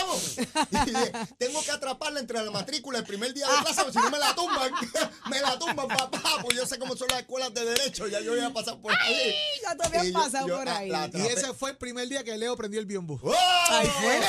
Y 0.70 0.90
dije, 0.90 1.12
tengo 1.38 1.62
que 1.62 1.70
atraparla 1.70 2.20
entre 2.20 2.42
la 2.42 2.50
matrícula 2.50 2.98
el 2.98 3.04
primer 3.04 3.32
día 3.34 3.46
de 3.46 3.52
clase, 3.64 3.82
porque 3.82 3.92
si 3.92 3.98
no 4.04 4.10
me 4.10 4.18
la 4.18 4.34
tumban, 4.34 4.70
me 5.30 5.40
la 5.40 5.58
tumban, 5.58 5.88
papá, 5.88 6.22
pues 6.42 6.56
yo 6.56 6.66
sé 6.66 6.78
cómo 6.78 6.96
son 6.96 7.08
las 7.08 7.20
escuelas 7.20 7.52
de 7.54 7.64
derecho, 7.64 8.08
ya 8.08 8.20
yo 8.20 8.32
voy 8.32 8.40
a 8.40 8.50
pasar 8.52 8.80
por 8.80 8.92
ahí. 8.92 9.34
ya 9.62 9.76
tú 9.76 9.82
habías 9.84 10.10
pasado 10.12 10.48
yo 10.48 10.56
por 10.56 10.64
la- 10.66 10.76
ahí. 10.78 10.90
Y 11.14 11.20
ese 11.26 11.52
fue 11.54 11.70
el 11.70 11.76
primer 11.76 12.08
día 12.08 12.24
que 12.24 12.36
Leo 12.38 12.56
prendió 12.56 12.80
el 12.80 12.86
biombo. 12.86 13.20
¡Oh! 13.22 13.34
Ahí 13.70 13.88
fue. 13.88 14.20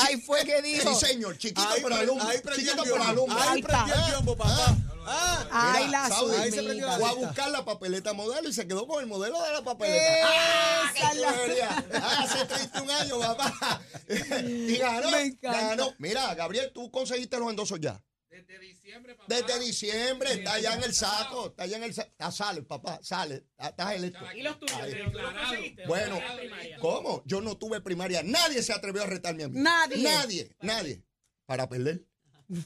Ahí 0.00 0.20
fue 0.20 0.44
que 0.44 0.60
dijo. 0.62 0.94
Sí, 0.98 1.06
señor, 1.06 1.38
chiquito 1.38 1.66
Ahí 1.68 1.80
por 1.80 1.92
alumno. 1.92 2.24
ahí 2.28 2.38
prendió 2.40 2.72
Chiquito 2.72 2.84
el 2.84 2.90
por 2.90 2.98
biombo. 3.00 3.10
alumno. 3.32 3.40
Ahí 3.50 3.62
prendió 3.62 3.94
el 3.94 4.10
biombo, 4.10 4.36
papá. 4.36 4.56
Ah, 4.58 4.76
Ay, 5.06 5.86
Mira, 5.86 6.02
la 6.02 6.08
Saudi, 6.08 6.36
ahí 6.36 6.50
se 6.50 6.62
prendió 6.62 6.86
la 6.86 6.98
Fue 6.98 7.08
a 7.08 7.12
buscar 7.12 7.50
la 7.50 7.64
papeleta 7.64 8.12
modelo 8.12 8.48
y 8.48 8.52
se 8.52 8.66
quedó 8.66 8.86
con 8.86 9.00
el 9.00 9.06
modelo 9.06 9.42
de 9.42 9.52
la 9.52 9.62
papeleta. 9.62 10.02
¡Ah, 10.24 10.90
qué 10.94 11.00
Esa 11.00 11.14
la- 11.14 11.32
chulería! 11.32 11.84
Ah, 11.94 12.22
Hace 12.24 12.44
31 12.46 12.92
años, 12.92 13.18
papá. 13.18 13.82
Y 14.42 14.76
ganó, 14.76 15.10
Me 15.10 15.30
ganó. 15.40 15.94
Mira, 15.98 16.34
Gabriel, 16.34 16.70
tú 16.72 16.90
conseguiste 16.90 17.38
los 17.38 17.50
endosos 17.50 17.78
ya. 17.80 18.02
Desde 18.30 18.58
diciembre, 18.60 19.14
papá. 19.14 19.26
Desde 19.28 19.60
diciembre, 19.60 20.32
está 20.32 20.54
allá 20.54 20.74
en 20.74 20.82
el 20.84 20.94
saco, 20.94 21.48
está 21.48 21.64
allá 21.64 21.76
en 21.76 21.82
el 21.82 21.92
saco. 21.94 22.10
Sale, 22.32 22.62
papá, 22.62 22.98
sale. 23.02 23.44
Estás 23.58 23.92
electo. 23.94 24.20
¿Y 24.34 24.40
los 24.42 24.58
tuyos? 24.58 24.80
Ahí. 24.80 24.94
¿Tú 25.12 25.18
los 25.18 25.34
conseguiste? 25.34 25.86
Bueno. 25.86 26.18
¿cómo? 26.80 27.22
Yo 27.26 27.40
no 27.42 27.58
tuve 27.58 27.80
primaria. 27.82 28.22
Nadie 28.22 28.62
se 28.62 28.72
atrevió 28.72 29.02
a 29.02 29.06
retarme 29.06 29.44
a 29.44 29.48
mí. 29.48 29.60
Nadie. 29.60 30.02
Nadie, 30.02 30.56
nadie. 30.62 31.02
Para 31.44 31.68
perder. 31.68 32.06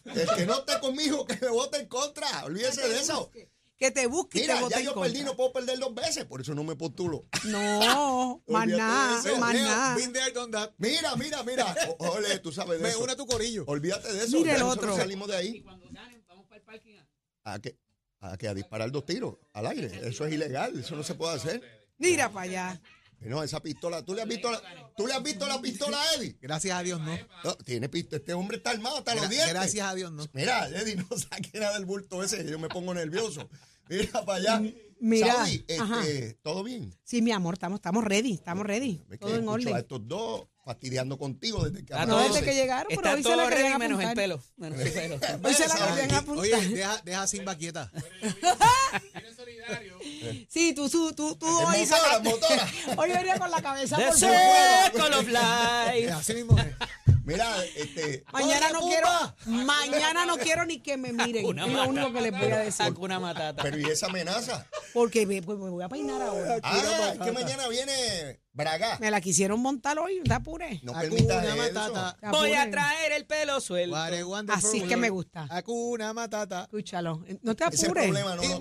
El 0.05 0.29
que 0.37 0.47
no 0.47 0.59
esté 0.59 0.79
conmigo, 0.81 1.25
que 1.27 1.37
me 1.41 1.49
vote 1.49 1.79
en 1.79 1.87
contra. 1.89 2.45
Olvídese 2.45 2.89
de 2.89 2.99
eso. 3.01 3.31
Que 3.79 3.91
te 3.91 4.07
busque 4.07 4.39
y 4.39 4.43
Mira, 4.43 4.55
te 4.57 4.61
vote 4.63 4.75
ya 4.75 4.81
en 4.81 4.87
yo 4.87 4.95
contra. 4.95 5.13
perdí, 5.13 5.23
no 5.25 5.37
puedo 5.37 5.53
perder 5.53 5.79
dos 5.79 5.95
veces, 5.95 6.25
por 6.25 6.41
eso 6.41 6.55
no 6.55 6.65
me 6.65 6.77
postulo. 6.77 7.27
No, 7.45 8.43
más 8.49 8.67
nada, 8.67 9.23
más 9.39 9.55
nada. 9.55 9.97
Mira, 10.79 11.15
mira, 11.17 11.43
mira. 11.43 11.75
O- 11.99 12.09
Ole, 12.13 12.39
tú 12.39 12.53
sabes 12.53 12.79
de 12.79 12.85
Me 12.85 12.89
eso. 12.91 13.01
une 13.03 13.13
a 13.13 13.17
tu 13.17 13.27
corillo. 13.27 13.65
Olvídate 13.67 14.11
de 14.13 14.25
eso. 14.25 14.39
Mira 14.39 14.53
ya 14.53 14.57
el 14.57 14.63
otro. 14.63 14.97
salimos 14.97 15.29
de 15.29 15.37
ahí. 15.37 15.65
¿A 17.45 17.59
qué? 17.61 17.79
A 18.21 18.37
que 18.39 18.49
a 18.49 18.55
disparar 18.55 18.91
dos 18.91 19.05
tiros 19.05 19.37
al 19.53 19.67
aire. 19.67 20.09
Eso 20.09 20.25
es 20.27 20.33
ilegal, 20.33 20.81
eso 20.81 20.97
no 20.97 21.03
se 21.03 21.15
puede 21.15 21.35
hacer. 21.37 21.61
Mira 21.99 22.31
para 22.31 22.45
allá. 22.45 22.83
No, 23.21 23.43
esa 23.43 23.61
pistola, 23.61 24.05
¿tú 24.05 24.15
le 24.15 24.23
has 24.23 24.29
visto 24.29 24.51
la, 24.51 24.63
¿tú 24.97 25.07
le 25.07 25.15
has 25.15 25.23
visto 25.23 25.47
la 25.49 25.61
pistola 25.61 26.01
a 26.01 26.15
Eddie? 26.15 26.37
Gracias 26.41 26.79
a 26.79 26.83
Dios, 26.83 27.01
no. 27.01 27.17
No, 27.45 27.55
tiene 27.57 27.89
pistola, 27.89 28.19
este 28.19 28.35
hombre 28.35 28.59
está 28.59 28.71
armado 28.71 28.99
hasta 28.99 29.15
los 29.15 29.29
dientes. 29.29 29.53
Gracias 29.53 29.87
a 29.89 29.95
Dios, 29.95 30.13
no. 30.13 30.25
Mira, 30.33 30.69
Eddie, 30.69 30.97
no 30.97 31.07
saque 31.17 31.59
nada 31.59 31.75
del 31.75 31.87
bulto 31.87 32.23
ese, 32.23 32.49
yo 32.49 32.59
me 32.59 32.69
pongo 32.69 32.95
nervioso. 32.95 33.49
Mira 33.89 34.25
para 34.25 34.39
allá. 34.57 34.73
Mira, 34.99 35.35
Saudi, 35.35 35.65
este, 35.69 36.35
¿todo 36.43 36.65
bien? 36.65 36.95
Sí, 37.05 37.21
mi 37.21 37.31
amor, 37.31 37.55
estamos, 37.55 37.79
estamos 37.79 38.05
ready, 38.05 38.35
estamos 38.35 38.65
ready. 38.67 39.03
Que 39.11 39.19
Todo 39.19 39.37
en 39.37 39.49
a 39.49 39.53
orden. 39.53 39.77
estos 39.77 40.09
dos 40.09 40.47
fastidiando 40.65 41.19
contigo 41.19 41.65
desde 41.65 41.85
que 41.85 41.95
No 42.07 42.19
desde 42.19 42.43
que 42.43 42.55
llegaron, 42.55 42.89
pero 42.89 43.11
hoy 43.13 43.23
se 43.23 43.23
todo 43.23 43.37
la 43.37 43.49
querían 43.49 43.79
menos 43.79 44.03
el 44.03 44.15
pelo. 44.15 44.43
Menos 44.57 44.81
su 44.81 44.93
pelo. 44.93 45.19
Hoy 45.43 45.55
se 45.55 45.69
la 45.69 45.75
querían 45.75 46.15
apuntar. 46.15 46.39
Oye, 46.39 46.69
deja, 46.69 47.03
deja 47.05 47.23
a 47.23 47.27
Simba 47.27 47.57
quieta. 47.57 47.93
Sí, 50.49 50.73
tú, 50.75 50.89
tú, 50.89 51.13
tú, 51.13 51.35
tú 51.37 51.47
Es 51.47 51.53
hoy 51.67 51.81
motora, 51.81 51.87
sacaste- 51.87 52.23
motora. 52.31 52.69
Hoy 52.97 53.11
venía 53.11 53.39
con 53.39 53.51
la 53.51 53.63
cabeza 53.63 53.97
The 53.97 54.05
por 54.07 54.15
Circle 54.17 55.17
of 55.17 55.27
Life. 55.29 56.11
Así 56.13 56.35
mismo 56.35 56.59
es. 56.59 56.67
Mira, 57.25 57.57
este. 57.75 58.23
Mañana 58.33 58.71
no 58.71 58.81
¡Corre, 58.83 58.93
quiero, 58.95 59.37
mañana 59.67 60.27
no 60.27 60.37
quiero 60.39 60.65
ni 60.65 60.79
que 60.79 60.97
me 60.97 61.13
miren. 61.13 61.45
Hakuna 61.45 61.67
es 61.67 61.73
lo 61.73 61.89
único 61.89 62.13
que 62.13 62.21
les 62.21 62.31
voy 62.33 62.53
a 62.53 62.59
decir. 62.59 62.87
Hakuna 62.87 63.19
Matata. 63.19 63.65
Pero 63.65 63.79
¿y 63.81 63.85
esa 63.87 64.07
amenaza? 64.07 64.65
Porque 64.95 65.27
me, 65.27 65.43
pues 65.43 65.59
me 65.59 65.69
voy 65.69 65.83
a 65.83 65.89
peinar 65.89 66.23
ahora. 66.23 66.61
Ah, 66.63 67.13
es 67.15 67.19
que 67.19 67.33
mañana 67.33 67.67
viene 67.67 68.39
Braga. 68.53 68.97
Me 69.01 69.11
la 69.11 69.21
quisieron 69.21 69.61
montar 69.61 69.99
hoy, 69.99 70.21
da 70.25 70.41
pure. 70.41 70.81
No 70.85 70.93
permitas 70.93 71.45
eso. 71.45 71.57
Matata. 71.57 72.17
Voy 72.31 72.55
a 72.55 72.71
traer 72.71 73.13
el 73.13 73.27
pelo 73.27 73.61
suelto. 73.61 73.97
Así 74.53 74.79
es 74.79 74.85
que 74.85 74.97
me 74.97 75.11
gusta. 75.11 75.49
Hakuna 75.51 76.13
Matata. 76.13 76.63
Escúchalo. 76.63 77.25
No 77.43 77.57
te 77.57 77.65
Ese 77.65 77.87
apures. 77.87 78.05
problema 78.05 78.37
no 78.37 78.43
no 78.43 78.59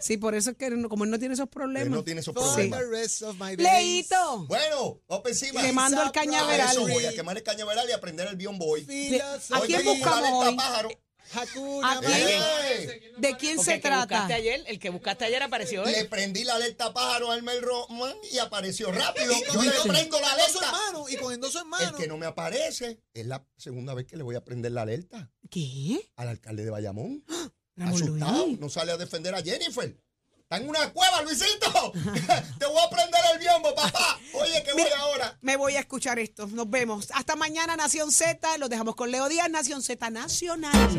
Sí, 0.00 0.16
por 0.16 0.34
eso 0.34 0.50
es 0.50 0.56
que 0.56 0.70
no- 0.70 0.88
como 0.88 1.04
él 1.04 1.10
no 1.10 1.18
tiene 1.18 1.34
esos 1.34 1.44
Él 1.44 1.50
problemas. 1.50 1.88
no 1.90 2.04
tiene 2.04 2.20
esos 2.20 2.34
for 2.34 2.42
problemas. 2.44 2.80
the 2.80 2.86
rest 2.86 3.22
of 3.22 3.34
my 3.38 3.56
days. 3.56 3.58
Leito. 3.58 4.46
Bueno, 4.46 5.00
vamos 5.08 5.26
encima. 5.28 5.62
Le 5.62 5.72
mando 5.72 6.02
el 6.02 6.08
A 6.08 6.12
cañaveral. 6.12 6.70
eso 6.70 6.80
voy, 6.82 7.04
a 7.06 7.12
quemar 7.12 7.36
el 7.36 7.42
cañaveral 7.42 7.88
y 7.88 7.92
aprender 7.92 8.26
el 8.28 8.36
bion 8.36 8.58
boy. 8.58 8.82
¿A 9.50 9.60
quién 9.60 9.84
buscamos 9.84 10.46
hoy? 10.46 10.56
pájaro. 10.56 10.90
Hakuna 11.34 11.92
¿A 11.92 12.00
quién? 12.00 12.90
¿De 13.16 13.36
quién 13.38 13.56
Porque 13.56 13.64
se 13.64 13.74
el 13.76 13.80
que 13.80 13.88
trata? 13.88 14.00
buscaste 14.04 14.34
ayer, 14.34 14.64
el 14.66 14.78
que 14.78 14.90
buscaste 14.90 15.24
ayer 15.24 15.42
apareció 15.42 15.82
hoy. 15.82 15.92
Le 15.92 16.04
prendí 16.04 16.44
la 16.44 16.56
alerta 16.56 16.92
pájaro 16.92 17.30
al 17.30 17.42
Mel 17.42 17.62
Roman 17.62 18.14
y 18.30 18.36
apareció 18.36 18.92
rápido. 18.92 19.32
Yo 19.54 19.62
le 19.62 19.70
prendo 19.88 20.20
la 20.20 20.30
alerta. 20.30 20.70
mano, 20.72 21.08
y 21.08 21.16
con 21.16 21.32
endoso 21.32 21.60
en 21.60 21.86
El 21.88 21.94
que 21.94 22.06
no 22.06 22.18
me 22.18 22.26
aparece 22.26 23.00
es 23.14 23.26
la 23.26 23.46
segunda 23.56 23.94
vez 23.94 24.06
que 24.06 24.18
le 24.18 24.22
voy 24.24 24.34
a 24.34 24.44
prender 24.44 24.72
la 24.72 24.82
alerta 24.82 25.30
¿Qué? 25.48 26.06
al 26.16 26.28
alcalde 26.28 26.64
de 26.64 26.70
Bayamón. 26.70 27.24
Ramón 27.76 27.94
Asustado. 27.94 28.46
Luis. 28.46 28.60
No 28.60 28.68
sale 28.68 28.92
a 28.92 28.96
defender 28.96 29.34
a 29.34 29.42
Jennifer. 29.42 29.96
Está 30.42 30.56
en 30.58 30.68
una 30.68 30.92
cueva, 30.92 31.22
Luisito. 31.22 31.92
Te 32.58 32.66
voy 32.66 32.78
a 32.84 32.90
prender 32.90 33.20
el 33.32 33.38
biombo, 33.38 33.74
papá. 33.74 34.18
Oye, 34.34 34.62
que 34.62 34.72
voy 34.74 34.82
Mira, 34.82 34.98
ahora. 34.98 35.38
Me 35.40 35.56
voy 35.56 35.76
a 35.76 35.80
escuchar 35.80 36.18
esto. 36.18 36.46
Nos 36.46 36.68
vemos. 36.68 37.08
Hasta 37.14 37.36
mañana, 37.36 37.74
Nación 37.76 38.12
Z. 38.12 38.58
Los 38.58 38.68
dejamos 38.68 38.94
con 38.94 39.10
Leo 39.10 39.28
Díaz, 39.28 39.48
Nación 39.48 39.82
Z 39.82 40.10
Nacional. 40.10 40.98